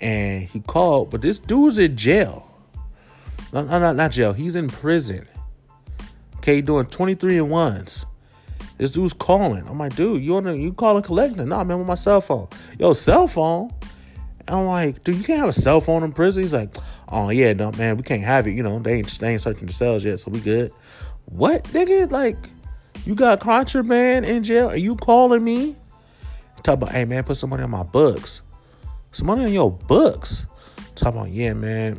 And 0.00 0.44
he 0.44 0.60
called, 0.60 1.10
but 1.10 1.20
this 1.20 1.38
dude's 1.38 1.78
in 1.78 1.96
jail. 1.96 2.48
No, 3.52 3.64
no, 3.64 3.78
not, 3.78 3.96
not 3.96 4.12
jail. 4.12 4.32
He's 4.32 4.56
in 4.56 4.68
prison. 4.68 5.28
Okay, 6.38 6.60
doing 6.60 6.86
23 6.86 7.38
and 7.38 7.50
ones. 7.50 8.04
This 8.78 8.90
dude's 8.90 9.12
calling. 9.12 9.66
I'm 9.68 9.78
like, 9.78 9.94
dude, 9.94 10.22
you 10.24 10.36
on 10.36 10.44
the, 10.44 10.56
you 10.56 10.72
calling 10.72 11.02
collecting? 11.02 11.48
Nah, 11.48 11.62
man, 11.62 11.78
with 11.78 11.86
my 11.86 11.94
cell 11.94 12.20
phone. 12.20 12.48
Yo, 12.78 12.92
cell 12.92 13.28
phone? 13.28 13.70
I'm 14.48 14.66
like, 14.66 15.04
dude, 15.04 15.18
you 15.18 15.22
can't 15.22 15.38
have 15.38 15.50
a 15.50 15.52
cell 15.52 15.80
phone 15.80 16.02
in 16.02 16.12
prison. 16.12 16.42
He's 16.42 16.52
like, 16.52 16.74
oh 17.08 17.30
yeah, 17.30 17.52
no, 17.52 17.70
man, 17.72 17.96
we 17.96 18.02
can't 18.02 18.22
have 18.22 18.46
it. 18.46 18.52
You 18.52 18.62
know, 18.62 18.78
they 18.80 18.94
ain't 18.94 19.18
they 19.20 19.32
ain't 19.32 19.42
searching 19.42 19.66
the 19.66 19.72
cells 19.72 20.04
yet, 20.04 20.18
so 20.18 20.30
we 20.30 20.40
good. 20.40 20.72
What, 21.26 21.64
nigga? 21.64 22.10
Like, 22.10 22.36
you 23.04 23.14
got 23.14 23.40
contraband 23.40 24.26
in 24.26 24.44
jail? 24.44 24.68
Are 24.68 24.76
you 24.76 24.96
calling 24.96 25.42
me? 25.42 25.76
Talk 26.62 26.74
about, 26.74 26.92
hey 26.92 27.04
man, 27.04 27.24
put 27.24 27.36
some 27.36 27.50
money 27.50 27.62
on 27.62 27.70
my 27.70 27.82
books. 27.82 28.42
Some 29.10 29.26
money 29.26 29.44
on 29.44 29.52
your 29.52 29.70
books. 29.70 30.46
Talk 30.94 31.14
about, 31.14 31.30
yeah, 31.30 31.54
man, 31.54 31.98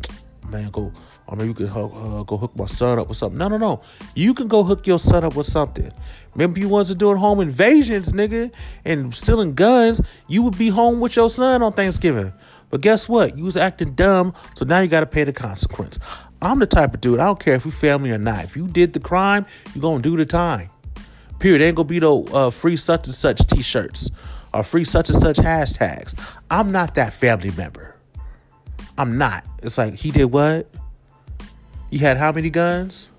man, 0.49 0.69
go 0.71 0.93
or 1.27 1.38
maybe 1.38 1.47
you 1.49 1.53
could 1.53 1.69
uh, 1.69 2.23
go 2.23 2.38
hook 2.38 2.56
my 2.56 2.65
son 2.65 2.99
up 2.99 3.08
with 3.08 3.17
something. 3.17 3.38
No, 3.38 3.47
no, 3.47 3.58
no. 3.58 3.82
You 4.13 4.34
can 4.34 4.47
go 4.47 4.63
hook 4.63 4.86
your 4.86 4.99
son 4.99 5.23
up 5.23 5.36
with 5.36 5.47
something. 5.47 5.91
Remember 6.36 6.60
you 6.60 6.67
wasn't 6.67 6.99
doing 6.99 7.17
home 7.17 7.39
invasions, 7.39 8.12
nigga, 8.12 8.51
and 8.84 9.15
stealing 9.15 9.56
guns. 9.56 10.01
You 10.27 10.43
would 10.43 10.58
be 10.58 10.69
home 10.69 10.99
with 10.99 11.15
your 11.15 11.29
son 11.29 11.63
on 11.63 11.73
Thanksgiving. 11.73 12.34
But 12.69 12.82
guess 12.82 13.08
what? 13.08 13.38
You 13.38 13.45
was 13.45 13.56
acting 13.56 13.93
dumb, 13.93 14.34
so 14.56 14.65
now 14.65 14.79
you 14.79 14.88
got 14.88 15.01
to 15.01 15.06
pay 15.06 15.23
the 15.23 15.34
consequence. 15.34 15.99
I'm 16.41 16.60
the 16.60 16.65
type 16.65 16.93
of 16.93 17.01
dude. 17.01 17.19
I 17.19 17.25
don't 17.25 17.39
care 17.39 17.56
if 17.56 17.65
you 17.65 17.71
family 17.71 18.12
or 18.12 18.17
not. 18.17 18.43
If 18.43 18.58
you 18.58 18.67
did 18.67 18.93
the 18.93 18.99
crime, 18.99 19.45
you 19.73 19.79
gonna 19.79 20.01
do 20.01 20.17
the 20.17 20.25
time. 20.25 20.69
Period. 21.43 21.62
Ain't 21.62 21.75
gonna 21.75 21.89
be 21.89 21.99
no 21.99 22.23
uh, 22.27 22.49
free 22.49 22.77
such 22.77 23.06
and 23.08 23.13
such 23.13 23.45
T-shirts 23.47 24.10
or 24.53 24.63
free 24.63 24.86
such 24.86 25.10
and 25.10 25.21
such 25.21 25.36
hashtags. 25.36 26.17
I'm 26.49 26.71
not 26.71 26.95
that 26.95 27.12
family 27.12 27.51
member. 27.51 27.97
I'm 28.97 29.17
not. 29.17 29.45
It's 29.62 29.77
like 29.77 29.93
he 29.95 30.12
did 30.12 30.32
what? 30.32 30.69
He 31.91 31.97
had 31.97 32.15
how 32.15 32.32
many 32.32 32.49
guns? 32.49 33.10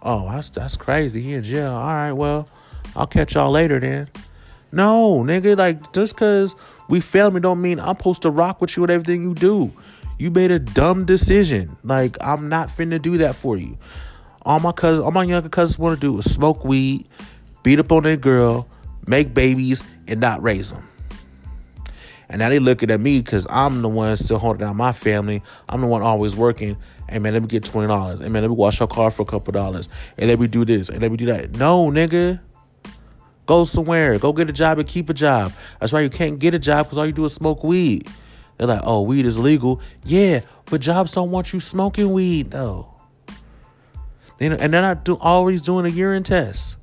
Oh, 0.00 0.30
that's 0.30 0.48
that's 0.50 0.76
crazy. 0.76 1.20
He 1.20 1.34
in 1.34 1.42
jail. 1.42 1.72
All 1.72 1.88
right, 1.88 2.12
well, 2.12 2.48
I'll 2.94 3.08
catch 3.08 3.34
y'all 3.34 3.50
later 3.50 3.80
then. 3.80 4.10
No, 4.70 5.24
nigga, 5.24 5.58
like 5.58 5.92
just 5.92 6.16
cause 6.16 6.54
we 6.88 7.00
family 7.00 7.40
don't 7.40 7.60
mean 7.60 7.80
I'm 7.80 7.96
supposed 7.96 8.22
to 8.22 8.30
rock 8.30 8.60
with 8.60 8.76
you 8.76 8.84
and 8.84 8.92
everything 8.92 9.24
you 9.24 9.34
do. 9.34 9.72
You 10.20 10.30
made 10.30 10.52
a 10.52 10.60
dumb 10.60 11.04
decision. 11.04 11.76
Like 11.82 12.16
I'm 12.20 12.48
not 12.48 12.68
finna 12.68 13.02
do 13.02 13.18
that 13.18 13.34
for 13.34 13.56
you. 13.56 13.76
All 14.42 14.60
my 14.60 14.70
cousins, 14.70 15.04
all 15.04 15.10
my 15.10 15.24
younger 15.24 15.48
cousins 15.48 15.80
want 15.80 16.00
to 16.00 16.00
do 16.00 16.16
is 16.16 16.32
smoke 16.32 16.64
weed, 16.64 17.08
beat 17.66 17.80
up 17.80 17.90
on 17.90 18.04
their 18.04 18.16
girl, 18.16 18.68
make 19.08 19.34
babies, 19.34 19.82
and 20.06 20.20
not 20.20 20.40
raise 20.40 20.70
them. 20.70 20.86
And 22.28 22.38
now 22.38 22.48
they 22.48 22.60
looking 22.60 22.92
at 22.92 23.00
me 23.00 23.20
because 23.20 23.44
I'm 23.50 23.82
the 23.82 23.88
one 23.88 24.16
still 24.16 24.38
holding 24.38 24.60
down 24.60 24.76
my 24.76 24.92
family. 24.92 25.42
I'm 25.68 25.80
the 25.80 25.88
one 25.88 26.00
always 26.00 26.36
working. 26.36 26.76
Hey 27.08 27.18
man, 27.18 27.32
let 27.32 27.42
me 27.42 27.48
get 27.48 27.64
twenty 27.64 27.88
dollars. 27.88 28.20
Hey 28.20 28.28
man, 28.28 28.42
let 28.42 28.50
me 28.50 28.54
wash 28.54 28.78
your 28.78 28.86
car 28.86 29.10
for 29.10 29.22
a 29.22 29.24
couple 29.24 29.50
dollars. 29.50 29.88
And 30.16 30.30
let 30.30 30.38
me 30.38 30.46
do 30.46 30.64
this. 30.64 30.88
And 30.88 31.02
let 31.02 31.10
me 31.10 31.16
do 31.16 31.26
that. 31.26 31.56
No, 31.56 31.90
nigga. 31.90 32.38
Go 33.46 33.64
somewhere. 33.64 34.16
Go 34.16 34.32
get 34.32 34.48
a 34.48 34.52
job 34.52 34.78
and 34.78 34.86
keep 34.86 35.10
a 35.10 35.14
job. 35.14 35.52
That's 35.80 35.92
why 35.92 36.02
you 36.02 36.10
can't 36.10 36.38
get 36.38 36.54
a 36.54 36.60
job 36.60 36.86
because 36.86 36.98
all 36.98 37.06
you 37.06 37.12
do 37.12 37.24
is 37.24 37.34
smoke 37.34 37.64
weed. 37.64 38.06
They're 38.58 38.68
like, 38.68 38.82
oh, 38.84 39.02
weed 39.02 39.26
is 39.26 39.40
legal. 39.40 39.80
Yeah, 40.04 40.42
but 40.66 40.80
jobs 40.80 41.10
don't 41.10 41.32
want 41.32 41.52
you 41.52 41.58
smoking 41.58 42.12
weed 42.12 42.52
though. 42.52 42.94
They, 44.38 44.46
and 44.46 44.72
they're 44.72 44.82
not 44.82 45.04
do, 45.04 45.18
always 45.20 45.62
doing 45.62 45.84
a 45.84 45.88
urine 45.88 46.22
test 46.22 46.76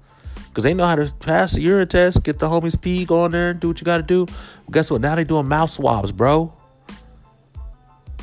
because 0.53 0.65
they 0.65 0.75
know 0.75 0.85
how 0.85 0.95
to 0.95 1.11
pass 1.15 1.53
the 1.53 1.61
urine 1.61 1.87
test. 1.87 2.23
Get 2.23 2.37
the 2.37 2.47
homies 2.47 2.79
pee, 2.79 3.05
go 3.05 3.21
on 3.21 3.31
there 3.31 3.55
do 3.55 3.69
what 3.69 3.81
you 3.81 3.85
got 3.85 3.97
to 3.97 4.03
do. 4.03 4.27
Guess 4.69 4.91
what? 4.91 5.01
Now 5.01 5.15
they 5.15 5.23
doing 5.23 5.47
mouth 5.47 5.71
swabs, 5.71 6.11
bro. 6.11 6.53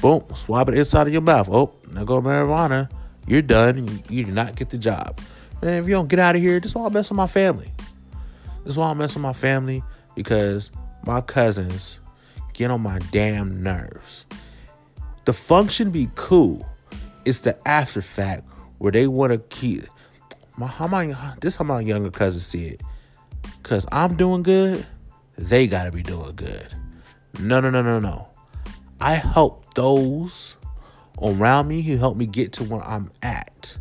Boom, 0.00 0.24
swab 0.34 0.68
it 0.68 0.78
inside 0.78 1.08
of 1.08 1.12
your 1.12 1.22
mouth. 1.22 1.48
Oh, 1.50 1.74
now 1.90 2.04
go 2.04 2.22
marijuana. 2.22 2.88
You're 3.26 3.42
done. 3.42 4.00
You, 4.08 4.24
do 4.24 4.30
not 4.30 4.54
get 4.54 4.70
the 4.70 4.78
job. 4.78 5.20
Man, 5.60 5.82
if 5.82 5.88
you 5.88 5.94
don't 5.94 6.08
get 6.08 6.20
out 6.20 6.36
of 6.36 6.42
here, 6.42 6.60
this 6.60 6.70
is 6.70 6.74
why 6.76 6.86
I 6.86 6.88
mess 6.88 7.10
with 7.10 7.16
my 7.16 7.26
family. 7.26 7.72
This 8.64 8.74
is 8.74 8.78
why 8.78 8.90
I 8.90 8.94
mess 8.94 9.14
with 9.16 9.22
my 9.22 9.32
family 9.32 9.82
because 10.14 10.70
my 11.04 11.20
cousins 11.20 11.98
get 12.52 12.70
on 12.70 12.80
my 12.80 13.00
damn 13.10 13.60
nerves. 13.60 14.24
The 15.24 15.32
function 15.32 15.90
be 15.90 16.08
cool. 16.14 16.64
It's 17.24 17.40
the 17.40 17.56
after 17.68 18.00
fact 18.00 18.48
where 18.78 18.92
they 18.92 19.08
want 19.08 19.32
to 19.32 19.38
keep 19.54 19.82
my 20.60 20.66
how 20.66 20.86
my 20.86 21.14
this 21.40 21.56
how 21.56 21.64
my 21.64 21.80
younger 21.80 22.10
cousins 22.10 22.46
see 22.46 22.66
it. 22.66 22.82
Cause 23.62 23.86
I'm 23.90 24.16
doing 24.16 24.42
good, 24.42 24.86
they 25.38 25.66
gotta 25.66 25.90
be 25.90 26.02
doing 26.02 26.36
good. 26.36 26.68
No, 27.38 27.60
no, 27.60 27.70
no, 27.70 27.82
no, 27.82 27.98
no. 27.98 28.28
I 29.00 29.14
help 29.14 29.72
those 29.74 30.56
around 31.22 31.68
me 31.68 31.80
who 31.80 31.96
help 31.96 32.16
me 32.16 32.26
get 32.26 32.52
to 32.54 32.64
where 32.64 32.82
I'm 32.82 33.10
at. 33.22 33.74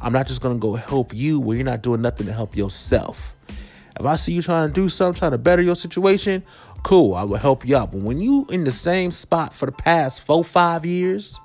I'm 0.00 0.12
not 0.12 0.28
just 0.28 0.40
gonna 0.40 0.58
go 0.60 0.74
help 0.74 1.12
you 1.12 1.40
where 1.40 1.56
you're 1.56 1.64
not 1.64 1.82
doing 1.82 2.00
nothing 2.00 2.26
to 2.28 2.32
help 2.32 2.56
yourself. 2.56 3.34
If 3.98 4.06
I 4.06 4.14
see 4.14 4.32
you 4.32 4.40
trying 4.40 4.68
to 4.68 4.72
do 4.72 4.88
something, 4.88 5.18
trying 5.18 5.32
to 5.32 5.38
better 5.38 5.62
your 5.62 5.74
situation, 5.74 6.44
cool, 6.84 7.14
I 7.14 7.24
will 7.24 7.38
help 7.38 7.66
you 7.66 7.76
out. 7.76 7.90
But 7.90 8.02
when 8.02 8.18
you 8.18 8.46
in 8.50 8.62
the 8.62 8.70
same 8.70 9.10
spot 9.10 9.52
for 9.52 9.66
the 9.66 9.72
past 9.72 10.22
four, 10.22 10.44
five 10.44 10.86
years, 10.86 11.38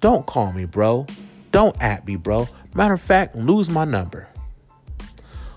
don't 0.00 0.26
call 0.26 0.52
me, 0.52 0.64
bro. 0.64 1.06
Don't 1.52 1.80
at 1.80 2.06
me, 2.06 2.16
bro. 2.16 2.48
Matter 2.76 2.92
of 2.92 3.00
fact, 3.00 3.34
lose 3.34 3.70
my 3.70 3.86
number. 3.86 4.28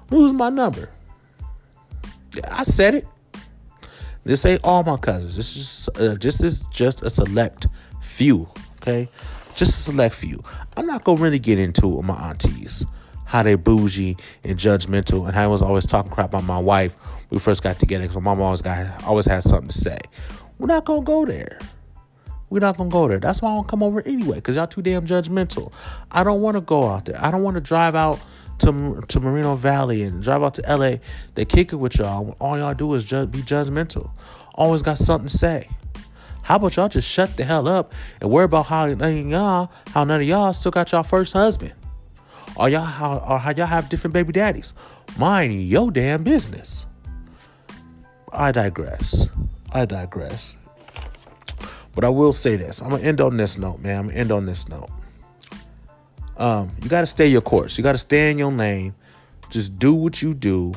Lose 0.10 0.32
my 0.32 0.50
number. 0.50 0.90
I 2.50 2.64
said 2.64 2.96
it. 2.96 3.08
This 4.24 4.46
ain't 4.46 4.62
all 4.64 4.84
my 4.84 4.96
cousins. 4.96 5.36
This 5.36 5.58
is 5.58 5.90
uh, 6.00 6.16
just 6.16 6.42
is 6.42 6.62
just 6.72 7.04
a 7.04 7.10
select 7.10 7.68
few. 8.02 8.48
Okay, 8.78 9.10
just 9.54 9.72
a 9.72 9.92
select 9.92 10.16
few. 10.16 10.42
I'm 10.78 10.86
not 10.86 11.04
gonna 11.04 11.22
really 11.22 11.40
get 11.40 11.60
into 11.60 12.02
my 12.04 12.16
aunties, 12.30 12.86
how 13.26 13.44
they 13.44 13.56
bougie 13.56 14.16
and 14.46 14.58
judgmental, 14.58 15.26
and 15.26 15.36
how 15.36 15.44
I 15.44 15.48
was 15.48 15.62
always 15.62 15.86
talking 15.86 16.12
crap 16.12 16.30
about 16.30 16.46
my 16.46 16.60
wife. 16.60 16.96
When 17.28 17.36
we 17.36 17.40
first 17.40 17.64
got 17.64 17.80
together 17.80 18.08
because 18.08 18.16
my 18.16 18.34
mom 18.34 18.42
always 18.42 18.62
got 18.62 19.04
always 19.04 19.26
had 19.26 19.44
something 19.44 19.68
to 19.68 19.78
say. 19.78 20.00
We're 20.58 20.68
not 20.68 20.86
gonna 20.86 21.02
go 21.02 21.26
there. 21.26 21.60
We're 22.50 22.60
not 22.60 22.78
gonna 22.78 22.90
go 22.90 23.08
there. 23.08 23.20
That's 23.20 23.42
why 23.42 23.52
I 23.52 23.56
don't 23.56 23.68
come 23.68 23.84
over 23.84 24.02
anyway, 24.02 24.36
because 24.36 24.56
y'all 24.56 24.68
too 24.68 24.82
damn 24.82 25.06
judgmental. 25.06 25.72
I 26.12 26.24
don't 26.24 26.42
want 26.42 26.56
to 26.56 26.62
go 26.62 26.88
out 26.88 27.06
there. 27.06 27.24
I 27.24 27.32
don't 27.32 27.44
want 27.44 27.56
to 27.56 27.62
drive 27.62 27.96
out 27.96 28.20
to 28.60 29.04
to 29.08 29.20
Moreno 29.20 29.56
Valley 29.56 30.04
and 30.04 30.22
drive 30.22 30.44
out 30.44 30.56
to 30.56 30.78
LA, 30.78 30.98
they 31.36 31.46
kick 31.46 31.74
it 31.74 31.78
with 31.78 31.98
y'all. 31.98 32.36
All 32.40 32.58
y'all 32.58 32.74
do 32.74 32.94
is 32.94 33.04
ju- 33.04 33.26
be 33.26 33.40
judgmental. 33.40 34.12
Always 34.56 34.82
got 34.82 34.98
something 34.98 35.28
to 35.28 35.38
say. 35.38 35.70
How 36.44 36.56
about 36.56 36.76
y'all 36.76 36.90
just 36.90 37.08
shut 37.08 37.38
the 37.38 37.44
hell 37.44 37.68
up 37.68 37.94
and 38.20 38.30
worry 38.30 38.46
about 38.46 38.66
how 38.66 38.86
none 38.88 39.18
of 39.20 39.28
y'all, 39.28 39.72
how 39.90 40.04
none 40.04 40.22
of 40.22 40.28
y'all 40.28 40.54
still 40.54 40.72
got 40.72 40.92
y'all 40.92 41.04
first 41.04 41.34
husband, 41.34 41.74
or 42.56 42.70
y'all 42.70 42.82
how 42.84 43.18
or 43.20 43.40
how 43.40 43.52
y'all 43.52 43.66
have 43.68 43.90
different 43.90 44.14
baby 44.14 44.34
daddies. 44.34 44.74
Mind 45.18 45.68
your 45.68 45.92
damn 45.92 46.24
business. 46.24 46.86
I 48.32 48.52
digress. 48.52 49.30
I 49.72 49.86
digress. 49.86 50.58
But 52.00 52.06
I 52.06 52.12
will 52.12 52.32
say 52.32 52.56
this. 52.56 52.82
I'm 52.82 52.92
gonna 52.92 53.04
end 53.04 53.20
on 53.20 53.36
this 53.36 53.58
note, 53.58 53.82
man. 53.82 54.00
I'm 54.00 54.08
gonna 54.08 54.18
end 54.18 54.32
on 54.32 54.46
this 54.46 54.70
note. 54.70 54.88
Um, 56.38 56.72
you 56.82 56.88
got 56.88 57.02
to 57.02 57.08
stay 57.08 57.28
your 57.28 57.42
course. 57.42 57.78
You 57.78 57.84
got 57.84 57.92
to 57.92 57.98
stay 57.98 58.32
in 58.32 58.38
your 58.38 58.54
lane. 58.54 58.96
Just 59.50 59.78
do 59.78 59.94
what 59.94 60.22
you 60.22 60.34
do, 60.34 60.74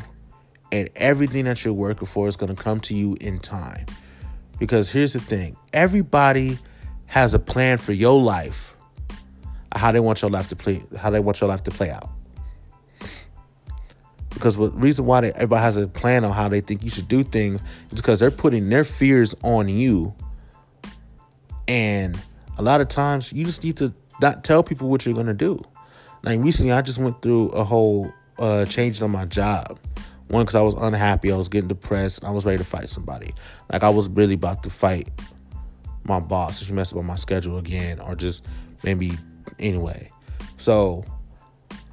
and 0.73 0.91
everything 0.97 1.45
that 1.45 1.65
you're 1.65 1.75
working 1.75 2.09
for 2.09 2.27
is 2.27 2.35
to 2.35 2.53
come 2.57 2.81
to 2.81 2.95
you 2.95 3.17
in 3.21 3.39
time. 3.39 3.87
Because 4.59 4.91
here's 4.91 5.13
the 5.13 5.21
thing 5.21 5.57
everybody 5.73 6.59
has 7.07 7.35
a 7.35 7.39
plan 7.39 7.79
for 7.79 7.93
your 7.93 8.21
life, 8.21 8.75
how 9.77 9.93
they 9.93 10.01
want 10.01 10.23
your 10.23 10.31
life 10.33 10.49
to 10.49 10.57
play, 10.57 10.83
how 10.99 11.11
they 11.11 11.21
want 11.21 11.41
your 11.41 11.47
life 11.47 11.63
to 11.63 11.71
play 11.71 11.91
out. 11.91 12.11
Because 14.31 14.57
the 14.57 14.73
reason 14.73 15.07
why 15.07 15.21
they, 15.21 15.33
everybody 15.35 15.63
has 15.63 15.77
a 15.77 15.87
plan 15.87 16.25
on 16.25 16.33
how 16.33 16.49
they 16.49 16.61
think 16.61 16.83
you 16.83 16.91
should 16.91 17.07
do 17.07 17.23
things 17.23 17.61
is 17.93 18.01
because 18.01 18.19
they're 18.19 18.33
putting 18.33 18.69
their 18.71 18.83
fears 18.83 19.37
on 19.45 19.69
you. 19.69 20.17
And 21.69 22.19
a 22.59 22.63
lot 22.63 22.81
of 22.81 22.89
times 22.89 23.33
you 23.33 23.45
just 23.45 23.65
need 23.65 23.77
to 23.79 23.93
not 24.21 24.45
tell 24.45 24.63
people 24.63 24.89
what 24.89 25.07
you're 25.07 25.15
gonna 25.15 25.35
do. 25.35 25.63
Like 26.23 26.41
recently, 26.41 26.73
I 26.73 26.83
just 26.83 26.99
went 26.99 27.21
through 27.23 27.49
a 27.49 27.65
whole 27.65 28.13
uh, 28.39 28.65
change 28.67 29.03
on 29.03 29.11
my 29.11 29.25
job. 29.25 29.79
One, 30.29 30.45
because 30.45 30.55
I 30.55 30.61
was 30.61 30.75
unhappy, 30.75 31.31
I 31.31 31.37
was 31.37 31.49
getting 31.49 31.69
depressed, 31.69 32.25
I 32.25 32.31
was 32.31 32.45
ready 32.45 32.59
to 32.59 32.65
fight 32.65 32.89
somebody. 32.89 33.35
Like 33.71 33.83
I 33.83 33.91
was 33.91 34.09
really 34.09 34.35
about 34.35 34.63
to 34.63 34.71
fight 34.71 35.11
my 36.05 36.21
boss. 36.21 36.61
If 36.61 36.69
she 36.69 36.73
messed 36.73 36.93
up 36.93 36.99
on 36.99 37.07
my 37.07 37.17
schedule 37.17 37.59
again, 37.59 38.01
or 38.01 38.15
just 38.15 38.45
maybe 38.83 39.13
anyway. 39.59 40.11
So 40.57 41.05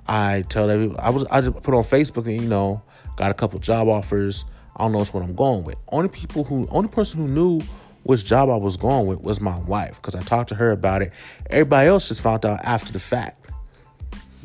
I 0.08 0.44
tell 0.50 0.70
everyone 0.70 1.00
I 1.00 1.10
was 1.10 1.26
I 1.30 1.42
just 1.42 1.62
put 1.64 1.74
on 1.74 1.84
Facebook 1.84 2.28
and 2.28 2.42
you 2.42 2.48
know 2.48 2.82
got 3.16 3.32
a 3.32 3.34
couple 3.34 3.60
job 3.60 3.88
offers. 3.88 4.46
I 4.76 4.84
don't 4.84 4.94
know 4.94 5.04
what 5.04 5.24
I'm 5.24 5.36
going 5.36 5.64
with. 5.64 5.76
Only 5.90 6.10
people 6.10 6.44
who 6.44 6.68
only 6.72 6.90
person 6.90 7.20
who 7.20 7.28
knew 7.28 7.62
which 8.04 8.26
job 8.26 8.50
I 8.50 8.56
was 8.56 8.78
going 8.78 9.08
with 9.08 9.22
was 9.22 9.40
my 9.42 9.58
wife 9.60 9.96
because 9.96 10.16
I 10.16 10.22
talked 10.22 10.50
to 10.50 10.56
her 10.56 10.72
about 10.72 11.02
it. 11.02 11.12
Everybody 11.50 11.90
else 11.90 12.08
just 12.08 12.22
found 12.22 12.46
out 12.46 12.60
after 12.64 12.92
the 12.92 13.00
fact 13.00 13.50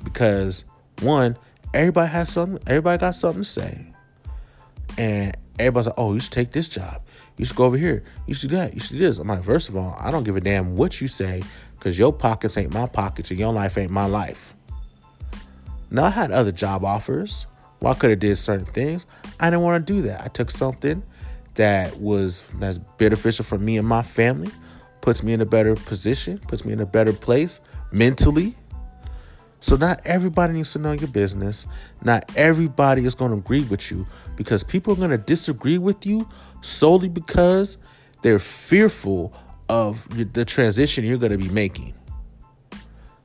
because 0.02 0.64
one, 1.00 1.36
everybody 1.72 2.10
has 2.10 2.30
something. 2.30 2.62
Everybody 2.66 3.00
got 3.00 3.14
something 3.14 3.42
to 3.42 3.48
say, 3.48 3.86
and 4.98 5.36
everybody's 5.58 5.86
like, 5.86 5.94
"Oh, 5.98 6.14
you 6.14 6.20
should 6.20 6.32
take 6.32 6.52
this 6.52 6.68
job. 6.68 7.00
You 7.36 7.44
should 7.44 7.56
go 7.56 7.64
over 7.64 7.76
here. 7.76 8.04
You 8.26 8.34
should 8.34 8.50
do 8.50 8.56
that. 8.56 8.74
You 8.74 8.80
should 8.80 8.92
do 8.92 8.98
this." 8.98 9.18
I'm 9.18 9.28
like, 9.28 9.44
first 9.44 9.68
of 9.68 9.76
all, 9.76 9.96
I 10.00 10.10
don't 10.10 10.24
give 10.24 10.36
a 10.36 10.40
damn 10.40 10.76
what 10.76 11.00
you 11.00 11.08
say 11.08 11.42
because 11.78 11.98
your 11.98 12.12
pockets 12.12 12.56
ain't 12.56 12.72
my 12.72 12.86
pockets 12.86 13.30
and 13.30 13.40
your 13.40 13.52
life 13.52 13.76
ain't 13.76 13.90
my 13.90 14.06
life. 14.06 14.54
Now 15.90 16.04
I 16.04 16.10
had 16.10 16.32
other 16.32 16.52
job 16.52 16.84
offers. 16.84 17.46
Well, 17.80 17.92
I 17.92 17.96
could 17.96 18.10
have 18.10 18.18
did 18.18 18.36
certain 18.36 18.66
things. 18.66 19.06
I 19.38 19.50
didn't 19.50 19.62
want 19.62 19.86
to 19.86 19.92
do 19.92 20.02
that. 20.02 20.22
I 20.22 20.28
took 20.28 20.50
something 20.50 21.02
that 21.54 21.98
was 21.98 22.44
that's 22.54 22.78
beneficial 22.78 23.44
for 23.44 23.58
me 23.58 23.76
and 23.78 23.86
my 23.86 24.02
family, 24.02 24.50
puts 25.00 25.22
me 25.22 25.32
in 25.32 25.40
a 25.40 25.46
better 25.46 25.74
position, 25.74 26.38
puts 26.38 26.64
me 26.64 26.72
in 26.72 26.80
a 26.80 26.86
better 26.86 27.12
place 27.12 27.60
mentally. 27.92 28.54
So 29.60 29.76
not 29.76 30.00
everybody 30.04 30.54
needs 30.54 30.72
to 30.72 30.78
know 30.78 30.92
your 30.92 31.08
business. 31.08 31.66
Not 32.02 32.30
everybody 32.36 33.04
is 33.06 33.14
going 33.14 33.30
to 33.30 33.38
agree 33.38 33.64
with 33.64 33.90
you 33.90 34.06
because 34.36 34.62
people 34.62 34.92
are 34.92 34.96
going 34.96 35.10
to 35.10 35.18
disagree 35.18 35.78
with 35.78 36.04
you 36.04 36.28
solely 36.60 37.08
because 37.08 37.78
they're 38.22 38.38
fearful 38.38 39.32
of 39.68 40.06
the 40.32 40.44
transition 40.44 41.04
you're 41.04 41.18
going 41.18 41.32
to 41.32 41.38
be 41.38 41.48
making. 41.48 41.94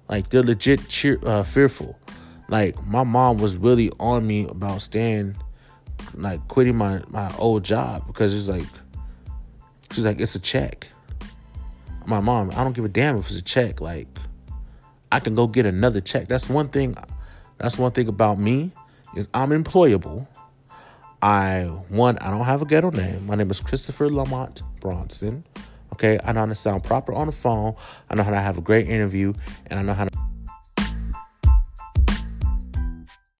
Like 0.10 0.30
they're 0.30 0.44
legit 0.44 0.88
cheer, 0.88 1.20
uh, 1.24 1.44
fearful. 1.44 2.00
Like 2.48 2.82
my 2.86 3.04
mom 3.04 3.38
was 3.38 3.58
really 3.58 3.92
on 4.00 4.26
me 4.26 4.48
about 4.48 4.82
staying 4.82 5.36
like 6.14 6.48
quitting 6.48 6.76
my 6.76 7.02
my 7.10 7.34
old 7.38 7.64
job 7.64 8.08
because 8.08 8.36
it's 8.36 8.48
like 8.48 8.68
she's 9.92 10.06
like 10.06 10.20
it's 10.20 10.36
a 10.36 10.40
check. 10.40 10.88
My 12.06 12.20
mom, 12.20 12.52
I 12.52 12.64
don't 12.64 12.74
give 12.74 12.86
a 12.86 12.90
damn 12.90 13.18
if 13.18 13.28
it's 13.28 13.38
a 13.38 13.42
check. 13.42 13.82
Like 13.82 14.08
I 15.12 15.20
can 15.20 15.36
go 15.36 15.48
get 15.48 15.66
another 15.66 16.02
check. 16.02 16.28
That's 16.28 16.50
one 16.50 16.70
thing. 16.70 16.96
That's 17.58 17.78
one 17.78 17.92
thing 17.92 18.08
about 18.08 18.40
me 18.40 18.72
is 19.16 19.30
I'm 19.34 19.50
employable. 19.50 20.28
I 21.22 21.64
one 21.90 22.18
I 22.20 22.32
don't 22.32 22.46
have 22.46 22.62
a 22.62 22.66
ghetto 22.66 22.92
name. 22.92 23.26
My 23.26 23.36
name 23.36 23.52
is 23.52 23.60
Christopher 23.60 24.10
Lamont 24.10 24.64
Bronson. 24.80 25.44
Okay, 25.94 26.18
I 26.24 26.32
know 26.32 26.42
how 26.42 26.46
to 26.46 26.56
sound 26.56 26.84
proper 26.84 27.14
on 27.14 27.28
the 27.28 27.34
phone. 27.34 27.76
I 28.10 28.16
know 28.16 28.24
how 28.24 28.32
to 28.32 28.40
have 28.40 28.58
a 28.58 28.62
great 28.62 28.88
interview, 28.88 29.34
and 29.68 29.80
I 29.80 29.84
know 29.84 29.94
how 29.94 30.08